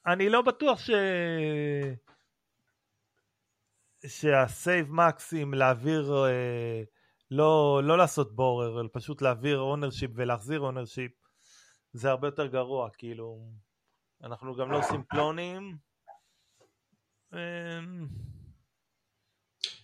[0.05, 0.89] אני לא בטוח ש...
[4.07, 6.83] שהסייב מקסים להעביר, אה,
[7.31, 11.11] לא, לא לעשות borrow, אלא פשוט להעביר ownership ולהחזיר ownership,
[11.93, 13.39] זה הרבה יותר גרוע, כאילו,
[14.23, 15.77] אנחנו גם לא עושים clone ים.
[17.33, 17.39] אה,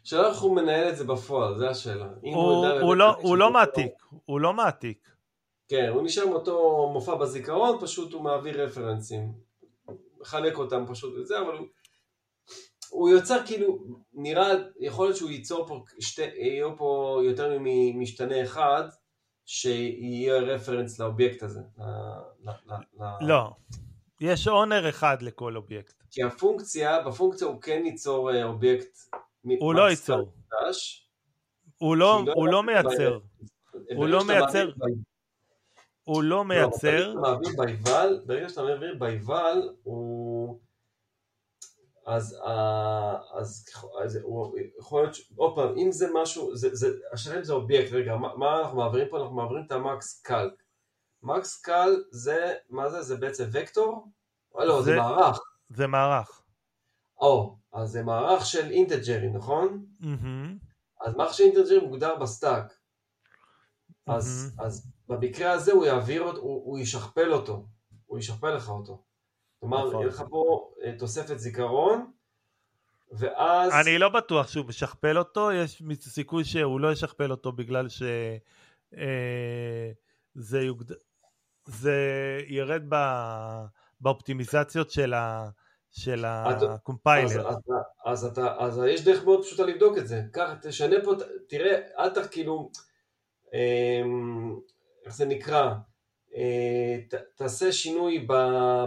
[0.04, 2.08] שאלה איך הוא מנהל את זה בפועל, זו השאלה.
[2.22, 3.94] הוא, הוא, באמת לא, הוא לא שזה- מעתיק,
[4.26, 5.10] הוא לא מעתיק.
[5.68, 9.34] כן, הוא נשאר עם אותו מופע בזיכרון, פשוט הוא מעביר reference ים.
[10.20, 11.68] מחלק אותם פשוט וזה, אבל הוא...
[12.95, 13.77] הוא יוצר כאילו,
[14.13, 14.47] נראה,
[14.80, 18.84] יכול להיות שהוא ייצור פה, שתי, יהיה פה יותר ממשתנה אחד,
[19.45, 21.59] שיהיה reference לאובייקט הזה.
[22.43, 23.27] ל, ל, ל.
[23.27, 23.49] לא,
[24.22, 26.03] יש owner אחד לכל אובייקט.
[26.11, 28.97] כי הפונקציה, בפונקציה הוא כן ייצור אה, אובייקט.
[29.59, 31.09] הוא לא ייצור, חדש,
[31.77, 33.19] הוא לא, לא הוא לא מייצר,
[33.95, 34.72] הוא לא מייצר,
[36.03, 40.24] הוא לא לא, מייצר, ברגע שאתה מעביר by val, ברגע שאתה מעביר by val, הוא...
[42.06, 43.65] אז, אה, אז,
[44.03, 47.91] אז הוא יכול להיות, עוד פעם, אם זה משהו, זה, זה, השאלה אם זה אובייקט,
[47.91, 49.18] רגע, מה, מה אנחנו מעבירים פה?
[49.22, 50.53] אנחנו מעבירים את ה max cal.
[51.23, 53.02] max cal זה, מה זה?
[53.02, 54.07] זה בעצם וקטור?
[54.53, 55.40] או לא, זה, זה- מערך.
[55.69, 56.41] זה מערך.
[57.18, 59.86] או, אז זה מערך של integer ים, נכון?
[59.99, 60.57] מהמם,
[61.06, 62.73] אז מערך של integer ים מוגדר ב stack.
[64.07, 64.68] אז, מהמם.
[64.68, 67.65] אז במקרה הזה הוא יעביר הוא, הוא ישכפל אותו,
[68.06, 69.03] הוא ישכפל לך אותו.
[69.66, 70.02] כלומר, נכון.
[70.02, 72.12] יהיה לך פה אה, תוספת זיכרון,
[73.12, 73.72] ואז...
[73.82, 78.04] אני לא בטוח שהוא משכפל אותו, יש סיכוי שהוא לא ישכפל אותו בגלל ש...
[78.98, 79.92] אה,
[80.36, 80.96] זה, יוגד...
[81.66, 81.98] זה
[82.48, 82.96] ירד ב...
[84.02, 85.50] באופטימיזציות של, ה...
[85.92, 87.50] של אז, הקומפיילר.
[87.50, 87.58] אז,
[88.06, 90.22] אז, אתה, אז יש דרך מאוד פשוטה לבדוק את זה.
[90.32, 91.14] קח, תשנה פה,
[91.50, 92.72] תראה, אל תח כאילו,
[93.54, 94.56] אמ,
[95.06, 95.72] איך זה נקרא, אה,
[97.36, 98.34] תעשה שינוי ב,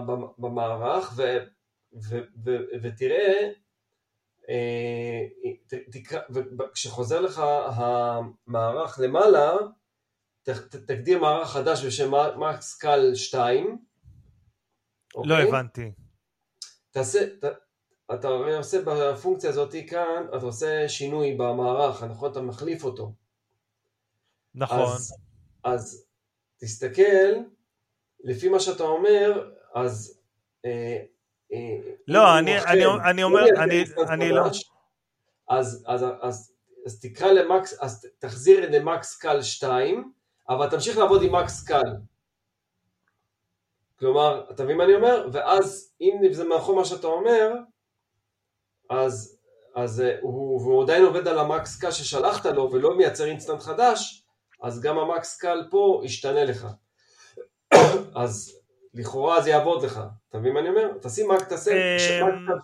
[0.07, 1.23] ב, במערך ו,
[1.93, 2.51] ו, ו,
[2.83, 3.51] ותראה,
[4.49, 5.27] אה,
[5.67, 9.57] ת, תקרא, וכשחוזר לך המערך למעלה,
[10.43, 13.79] ת, ת, תגדיר מערך חדש בשם מקס קל 2.
[15.25, 15.93] לא הבנתי.
[16.91, 17.45] תעשה, ת,
[18.15, 22.31] אתה הרי עושה בפונקציה הזאת כאן, אתה עושה שינוי במערך, נכון?
[22.31, 23.13] אתה מחליף אותו.
[24.55, 24.95] נכון.
[24.95, 25.15] אז,
[25.65, 26.08] אז
[26.61, 27.35] תסתכל,
[28.25, 30.21] לפי מה שאתה אומר, אז...
[30.65, 30.99] אה,
[31.53, 31.77] אה,
[32.09, 32.59] לא, אני-
[33.23, 33.45] הוא אומר-
[33.97, 34.43] הוא אני- לא-
[35.49, 36.53] אז, אז, אז,
[36.87, 40.13] אז תקרא למקס, אז תחזיר למקס קל 2,
[40.49, 41.83] אבל תמשיך לעבוד עם מקס קל.
[43.99, 45.29] כלומר, אתה מבין מה אני אומר?
[45.33, 47.53] ואז אם זה מאחור מה שאתה אומר,
[48.91, 49.39] אז,
[49.75, 53.61] אז אה, הוא, והוא עדיין עובד על ה max cal ששלחת לו ולא מייצר instance
[53.61, 54.25] חדש,
[54.63, 56.67] אז גם ה max cal פה ישתנה לך.
[58.15, 58.61] אז
[58.95, 60.01] לכאורה זה יעבוד לך.
[60.29, 60.89] אתה מבין מה אני אומר?
[61.03, 62.09] תשים רק, תעשה max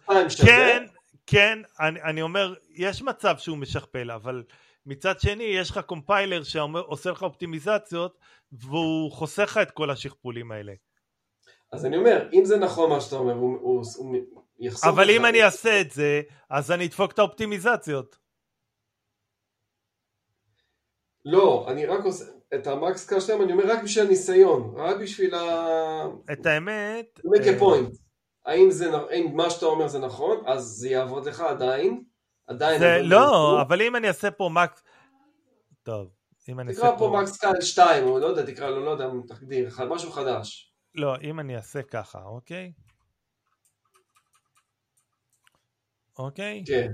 [0.06, 0.46] cal 2 שווה.
[0.48, 0.84] כן,
[1.26, 4.42] כן, אני, אני אומר, יש מצב שהוא משכפל, אבל
[4.86, 8.18] מצד שני, יש לך compiler שעושה לך אופטימיזציות,
[8.52, 10.72] והוא חוסך לך את כל השכפולים האלה.
[11.72, 14.16] אז אני אומר, אם זה נכון מה שאתה אומר, הוא, הוא, הוא
[14.58, 18.16] יחסוך אבל לך- אם אני אעשה את זה, אז אני אדפוק את האופטימיזציות.
[21.24, 22.24] לא, אני רק עושה,
[22.54, 26.06] את המקס שלהם אני אומר רק בשביל הניסיון, רק בשביל ה...
[26.32, 27.20] את האמת...
[27.26, 27.96] make אה, a point.
[28.46, 32.04] האם זה, האם מה שאתה אומר זה נכון, אז זה יעבוד לך עדיין,
[32.46, 32.78] עדיין.
[32.78, 34.82] זה, אבל לא, אבל אם אני אעשה פה מקס...
[35.82, 36.08] טוב,
[36.48, 37.20] אם אני תקרא אעשה פה פה...
[37.20, 40.72] מקס קל 2, או לא יודע, תקרא לו, לא יודע, תגדיר, משהו חדש.
[40.94, 42.72] לא, אם אני אעשה ככה, אוקיי?
[46.18, 46.64] אוקיי?
[46.66, 46.92] כן.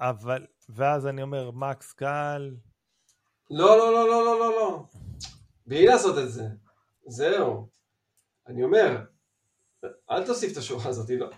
[0.00, 0.46] אבל...
[0.68, 2.50] ואז אני אומר max cal...
[3.50, 4.84] לא, לא, לא, לא, לא, לא, לא.
[5.66, 6.44] בלי לעשות את זה.
[7.06, 7.68] זהו.
[8.46, 9.04] אני אומר,
[10.10, 11.30] אל תוסיף את השורה הזאת, לא.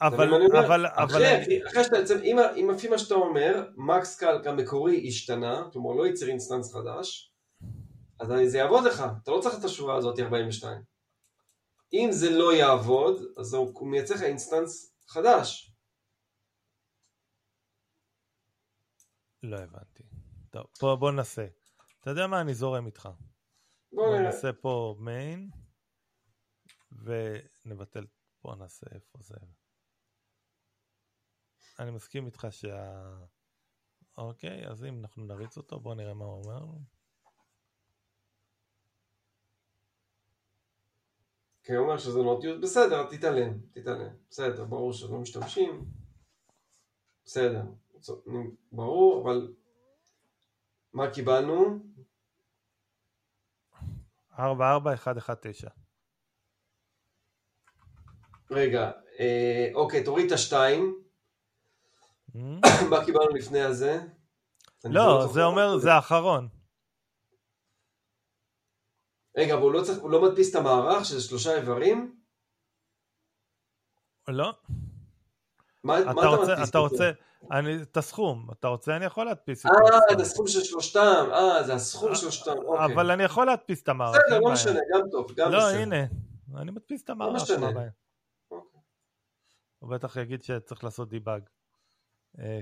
[0.00, 0.34] אבל...
[0.34, 0.66] אומר?
[0.66, 0.86] אבל...
[0.86, 1.04] אבל...
[1.04, 5.92] אחרי, אחרי שאתה יוצא, אם, אם לפי מה שאתה אומר, max calc המקורי השתנה, כלומר
[5.92, 7.32] לא ייצר instance חדש,
[8.20, 10.82] אז זה יעבוד לך, אתה לא צריך את השורה הזאת 42.
[11.92, 15.72] אם זה לא יעבוד, אז הוא מייצר לך instance חדש.
[19.42, 20.03] לא הבנתי.
[20.54, 21.46] טוב, בוא, בוא ננסה.
[22.00, 22.40] אתה יודע מה?
[22.40, 23.08] אני זורם איתך.
[23.92, 24.18] בוא בוא.
[24.18, 25.50] נעשה פה main,
[26.92, 28.06] ונבטל,
[28.40, 29.34] פה נעשה איפה זה.
[31.78, 33.02] אני מסכים איתך שה...
[34.16, 36.64] אוקיי, אז אם אנחנו נריץ אותו, בוא נראה מה הוא אומר.
[41.62, 44.14] כי הוא אומר שזה נוטיות, בסדר, תתעלם, תתעלם.
[44.30, 45.84] בסדר, ברור שלא משתמשים.
[47.24, 47.62] בסדר,
[48.72, 49.54] ברור, אבל
[50.94, 51.78] מה קיבלנו?
[54.38, 55.70] 44119.
[58.50, 58.90] רגע,
[59.20, 61.02] אה, אוקיי, תוריד את השתיים.
[62.28, 62.38] Hmm?
[62.90, 64.00] מה קיבלנו לפני הזה?
[64.84, 65.32] לא, זוכר.
[65.32, 66.48] זה אומר, זה האחרון.
[69.36, 72.20] רגע, אבל הוא לא, צריך, הוא לא מדפיס את המערך, שזה שלושה איברים?
[74.28, 74.52] לא?
[75.84, 76.78] מה, מה אתה רוצה, מדפיס אתה?
[76.78, 77.10] רוצה,
[77.50, 80.16] אני, את הסכום, אתה רוצה, אני יכול להדפיס את אה, הסכום.
[80.16, 82.94] זה הסכום של שלושתם, אה, זה הסכום של שלושתם, אוקיי.
[82.94, 84.52] אבל אני יכול להדפיס את המערך, בסדר, לא.
[84.52, 85.78] משנה, גם טוב, גם לא, בסדר.
[85.78, 86.04] הנה,
[86.56, 87.58] אני מדפיס את המערך, משנה.
[87.58, 87.90] מה הבעיה?
[88.50, 88.80] אוקיי.
[89.78, 91.42] הוא בטח יגיד שצריך לעשות דיבאג.
[92.38, 92.60] אה,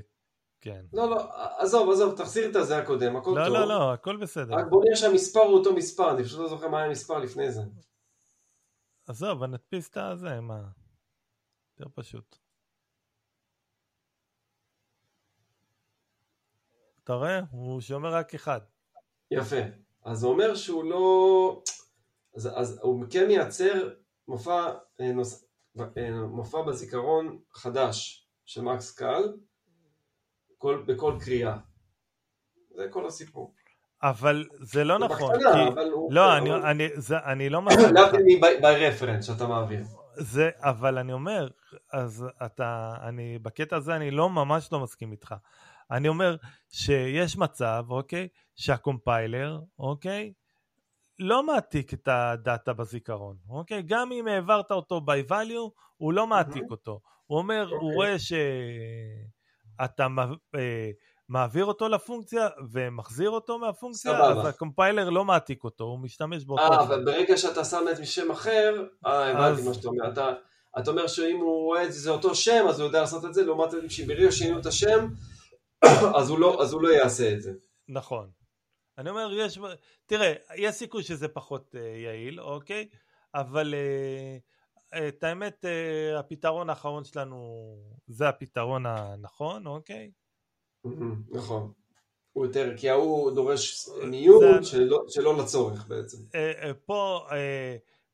[0.61, 0.85] כן.
[0.93, 3.55] לא, לא, עזוב, עזוב, תחזיר את הזה הקודם, הכל לא, טוב.
[3.55, 4.55] לא, לא, הכל בסדר.
[4.55, 7.53] רק בוא נראה שהמספר הוא אותו מספר, אני פשוט לא זוכר מה היה המספר לפני
[7.53, 7.63] זה.
[9.07, 10.63] עזוב, נדפיס את הזה, מה?
[11.79, 12.39] יותר פשוט.
[17.05, 17.41] אתה רואה?
[17.51, 18.61] הוא שומר רק אחד.
[19.31, 19.57] יפה.
[20.05, 21.63] אז זה אומר שהוא לא...
[22.37, 23.89] אז, אז הוא כן מייצר
[24.29, 25.45] מופע אה, נוס...
[25.81, 29.33] אה, מופע בזיכרון חדש של מקס קל,
[30.59, 31.57] כל, בכל קריאה.
[32.77, 33.55] זה כל הסיפור.
[34.03, 35.73] אבל זה לא נכון, בקטנה, כי...
[35.73, 36.13] אבל הוא...
[36.13, 37.95] לא, אבל- אני, אני, זה, אני לא מסכים.
[37.95, 39.85] להבדיל מ-by-reference שאתה מעביר.
[40.17, 41.49] זה, אבל אני אומר,
[41.93, 45.35] אז אתה, אני, בקטע הזה אני לא, ממש לא מסכים איתך.
[45.93, 46.37] אני אומר
[46.71, 50.33] שיש מצב, אוקיי, שה compiler, אוקיי,
[51.19, 53.83] לא מעתיק את ה data בזיכרון, אוקיי?
[53.87, 57.01] גם אם העברת אותו by value, הוא לא מעתיק אותו.
[57.27, 57.95] הוא אומר, הוא אוקיי.
[57.95, 58.17] רואה
[59.79, 60.07] שאתה
[61.29, 64.41] מעביר אותו לפונקציה ומחזיר אותו מהפונקציה, סבבה.
[64.41, 66.63] אז ה compiler לא מעתיק אותו, הוא משתמש באותו...
[66.63, 66.81] אה.
[66.81, 70.09] אבל ברגע שאתה שם את שם אחר, אה, הבנתי אז- מה שאתה אומר.
[70.13, 70.33] אתה,
[70.79, 73.45] אתה אומר שאם הוא רואה את זה אותו שם, אז הוא יודע לעשות את זה,
[73.45, 75.09] לעומת זאת, שברגע שינו את השם,
[76.17, 77.53] אז הוא לא, אז הוא לא יעשה את זה.
[77.89, 78.31] נכון.
[78.99, 79.59] אני אומר, יש,
[80.07, 82.89] תראה, יש סיכוי שזה פחות uh, יעיל, אוקיי?
[83.35, 87.77] אבל uh, את האמת, uh, הפתרון האחרון שלנו
[88.07, 90.11] זה הפתרון הנכון, אוקיי?
[90.85, 91.73] מהמם, נכון.
[92.33, 96.19] הוא יותר, כי ההוא דורש ניוד שלא, שלא לצורך בעצם.
[96.87, 97.27] פה,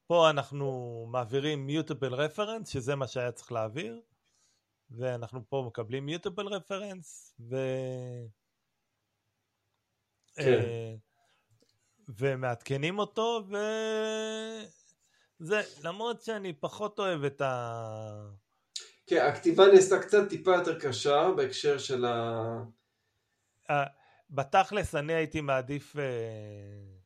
[0.07, 4.01] פה אנחנו מעבירים mutable reference, שזה מה שהיה צריך להעביר,
[4.91, 7.57] ואנחנו פה מקבלים mutable reference, ו...
[10.37, 10.43] כן.
[10.43, 10.95] אה,
[12.09, 13.47] ומעדכנים אותו,
[15.41, 18.31] וזה, למרות שאני פחות אוהב את ה...
[19.07, 22.05] כן, הכתיבה נעשתה קצת טיפה יותר קשה בהקשר של.
[22.05, 22.65] ה-
[24.31, 25.97] בתכלס אני הייתי מעדיף...
[25.97, 26.98] אה,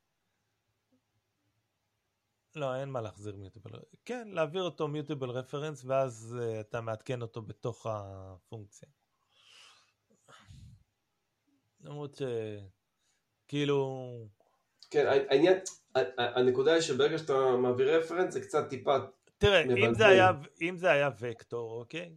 [2.55, 3.71] לא, אין מה להחזיר מיוטיבל.
[4.05, 8.89] כן, להעביר אותו מיוטיבל רפרנס, ואז אה, אתה מעדכן אותו בתוך הפונקציה.
[11.81, 12.23] למרות ש...
[13.49, 14.09] כאילו...
[14.91, 15.59] כן, העניין,
[16.19, 18.97] הנקודה היא שברגע שאתה מעביר רפרנס זה קצת טיפה...
[19.39, 19.95] תראה, אם.
[19.95, 20.31] זה, היה,
[20.61, 22.17] אם זה היה וקטור, אוקיי?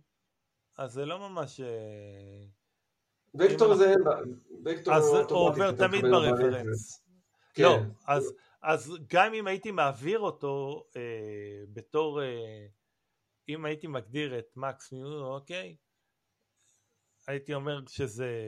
[0.77, 1.59] אז זה לא ממש...
[1.59, 2.45] אה,
[3.35, 3.93] וקטור זה...
[4.65, 7.01] וקטור אז הוא עובר תמיד עליו ברפרנס.
[7.53, 7.63] כן.
[7.63, 8.33] לא, אז,
[8.67, 11.01] אז גם אם הייתי מעביר אותו אה,
[11.73, 12.67] בתור, אה,
[13.49, 15.75] אם הייתי מגדיר את מקס מיו, אוקיי?
[17.27, 18.47] הייתי אומר שזה,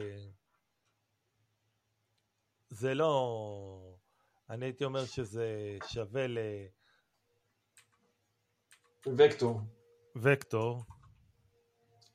[2.70, 3.96] זה לא,
[4.50, 6.26] אני הייתי אומר שזה שווה
[9.08, 9.62] וקטור.
[10.16, 10.84] לוקטור,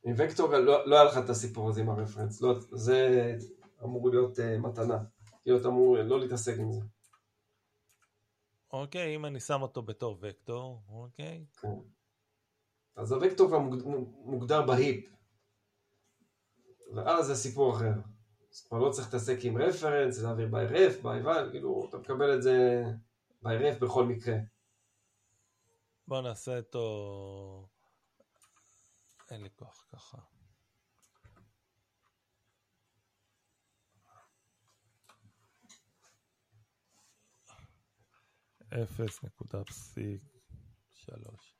[0.05, 3.35] עם וקטור לא, לא היה לך את הסיפור הזה עם הרפרנס, לא, זה
[3.83, 4.97] אמור להיות uh, מתנה,
[5.43, 6.81] כאילו אתה אמור לא להתעסק עם זה.
[8.73, 9.15] אוקיי?
[9.15, 11.45] אם אני שם אותו בתור וקטור, אוקיי?
[11.61, 11.67] כן.
[12.95, 13.83] אז הוקטור כבר מוגד-
[14.25, 15.09] מוגדר בהיפ,
[16.95, 17.93] ואז זה סיפור אחר.
[18.51, 22.35] אז כבר לא צריך להתעסק עם רפרנס, להעביר by ref, by val, כאילו אתה מקבל
[22.37, 22.83] את זה
[23.43, 24.35] by ref בכל מקרה.
[26.07, 27.67] בוא נעשה אותו,
[29.31, 30.17] אין לי כוח ככה.
[38.81, 40.21] אפס נקודה פסיק
[40.93, 41.57] שלוש.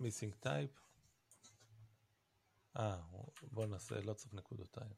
[0.00, 0.70] missing type.
[2.76, 3.00] אה,
[3.42, 4.94] בוא נעשה, לא צריך נקודותיים.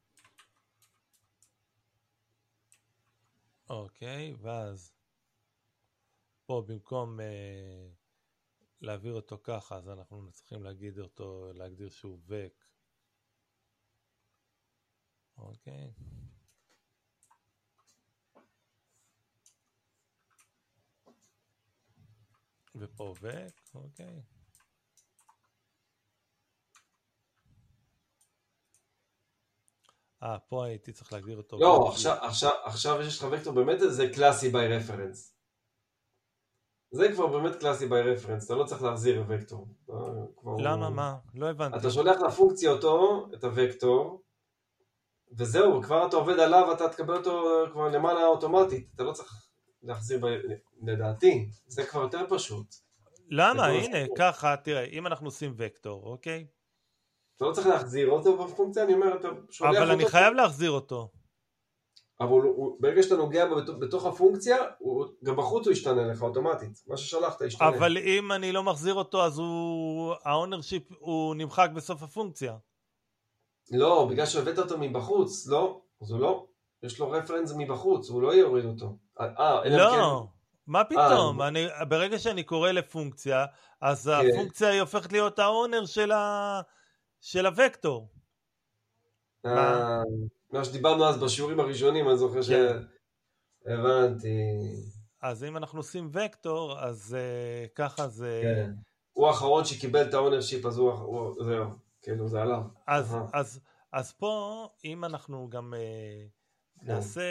[3.69, 4.93] אוקיי, ואז
[6.45, 7.89] פה במקום אה,
[8.81, 12.65] להעביר אותו ככה, אז אנחנו צריכים להגיד אותו, להגדיר שהוא וק.
[15.37, 15.93] אוקיי.
[22.75, 24.21] ופה וק, אוקיי.
[30.23, 31.57] אה, פה הייתי צריך להגדיר אותו.
[31.59, 35.31] לא, עכשיו, עכשיו, עכשיו יש לך וקטור באמת זה קלאסי by reference.
[36.91, 39.67] זה כבר באמת קלאסי by reference, אתה לא צריך להחזיר וקטור.
[40.37, 40.89] כבר- למה?
[40.89, 41.17] מה?
[41.33, 41.77] לא הבנתי.
[41.77, 44.23] אתה שולח לפונקציה אותו, את הוקטור,
[45.37, 49.50] וזהו, כבר אתה עובד עליו, אתה תקבל אותו כבר למעלה אוטומטית, אתה לא צריך
[49.83, 50.25] להחזיר, ב...
[50.83, 52.75] לדעתי, זה כבר יותר פשוט.
[53.29, 53.63] למה?
[53.63, 53.97] כל הנה.
[54.17, 56.45] ככה, תראה, אם אנחנו עושים וקטור, אוקיי?
[57.37, 59.83] אתה לא צריך להחזיר אותו בפונקציה, אני אומר, אתה שולח אותו.
[59.83, 61.11] אבל אני חייב להחזיר אותו.
[62.19, 66.07] אבל הוא, הוא, ברגע שאתה נוגע בו בתוך, בתוך הפונקציה, הוא, גם בחוץ הוא ישתנה
[66.07, 66.83] לך אוטומטית.
[66.87, 67.69] מה ששלחת ישתנה.
[67.69, 70.13] אבל אם אני לא מחזיר אותו, אז הוא...
[70.23, 72.57] ה ownership הוא נמחק בסוף הפונקציה.
[73.71, 76.47] לא, בגלל שהבאת אותו מבחוץ, לא, אז הוא לא.
[76.83, 78.97] יש לו reference מבחוץ, הוא לא יוריד אותו.
[79.39, 80.27] אה, אם לא,
[80.67, 81.41] מה פתאום?
[81.41, 81.47] אה.
[81.47, 83.45] אני, ברגע שאני קורא לפונקציה,
[83.81, 84.29] אז כן.
[84.29, 86.61] הפונקציה היא הופכת להיות ה owner של, ה...
[87.21, 88.09] של הוקטור.
[89.43, 90.01] כן, אה,
[90.51, 92.49] מה שדיברנו אז בשיעורים הראשונים, אני זוכר ש...
[92.49, 92.77] כן.
[93.65, 94.29] הבנתי.
[95.21, 98.41] אז אם אנחנו עושים וקטור, אז אה, ככה זה...
[98.43, 98.71] כן.
[99.11, 101.65] הוא האחרון שקיבל את ה ownership, אז הוא, הוא זהו,
[102.01, 102.61] כאילו זה עליו.
[102.87, 103.59] אז, אז,
[103.93, 107.21] אז פה, אם אנחנו גם אה, נעשה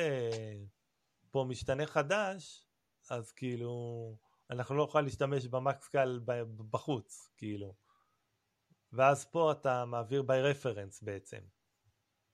[1.31, 2.67] פה משתנה חדש,
[3.11, 4.17] אז כאילו,
[4.51, 6.21] אנחנו לא נוכל להשתמש במקסקל
[6.71, 7.75] בחוץ, כאילו.
[8.93, 11.41] ואז פה אתה מעביר by reference בעצם.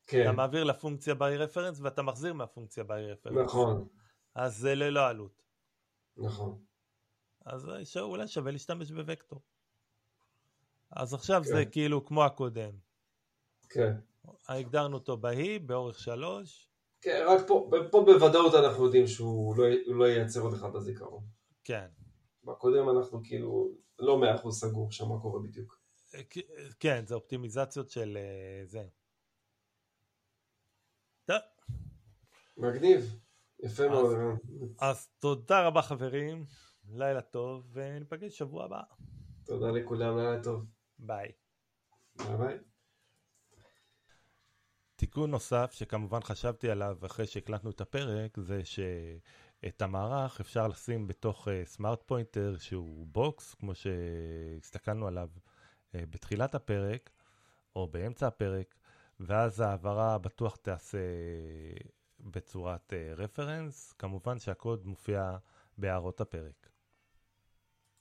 [0.06, 0.22] כן.
[0.22, 3.44] אתה מעביר לפונקציה by reference ואתה מחזיר מהפונקציה by reference.
[3.44, 3.88] נכון.
[4.34, 5.42] אז זה ללא עלות.
[6.16, 6.64] נכון.
[7.44, 9.40] אז אולי שווה להשתמש בוקטור.
[10.90, 11.48] אז עכשיו כן.
[11.48, 12.72] זה כאילו כמו הקודם.
[13.68, 13.96] כן.
[14.48, 16.65] הגדרנו אותו בהיא, באורך שלוש.
[17.06, 21.24] כן, רק פה, פה בוודאות אנחנו יודעים שהוא לא, לא ייצר עוד אחד בזיכרון.
[21.64, 21.86] כן.
[22.44, 25.80] בקודם אנחנו כאילו לא מאה אחוז סגור שם מה קורה בדיוק.
[26.14, 26.20] אה,
[26.80, 28.86] כן, זה אופטימיזציות של אה, זה.
[31.24, 31.36] טוב.
[32.56, 33.18] מגניב.
[33.60, 34.16] יפה מאוד.
[34.80, 36.46] אז תודה רבה חברים,
[36.88, 38.80] לילה טוב, וניפגש שבוע הבא.
[39.44, 40.64] תודה לכולם, לילה טוב.
[40.98, 41.32] ביי.
[42.18, 42.58] ביי ביי.
[45.16, 51.48] תיקון נוסף שכמובן חשבתי עליו אחרי שהקלטנו את הפרק זה שאת המערך אפשר לשים בתוך
[51.64, 57.10] smart אה, pointer שהוא box כמו שהסתכלנו עליו אה, בתחילת הפרק
[57.76, 58.74] או באמצע הפרק
[59.20, 60.98] ואז ההעברה בטוח תעשה
[62.20, 65.36] בצורת reference, כמובן שהקוד מופיע
[65.78, 66.68] בהערות הפרק.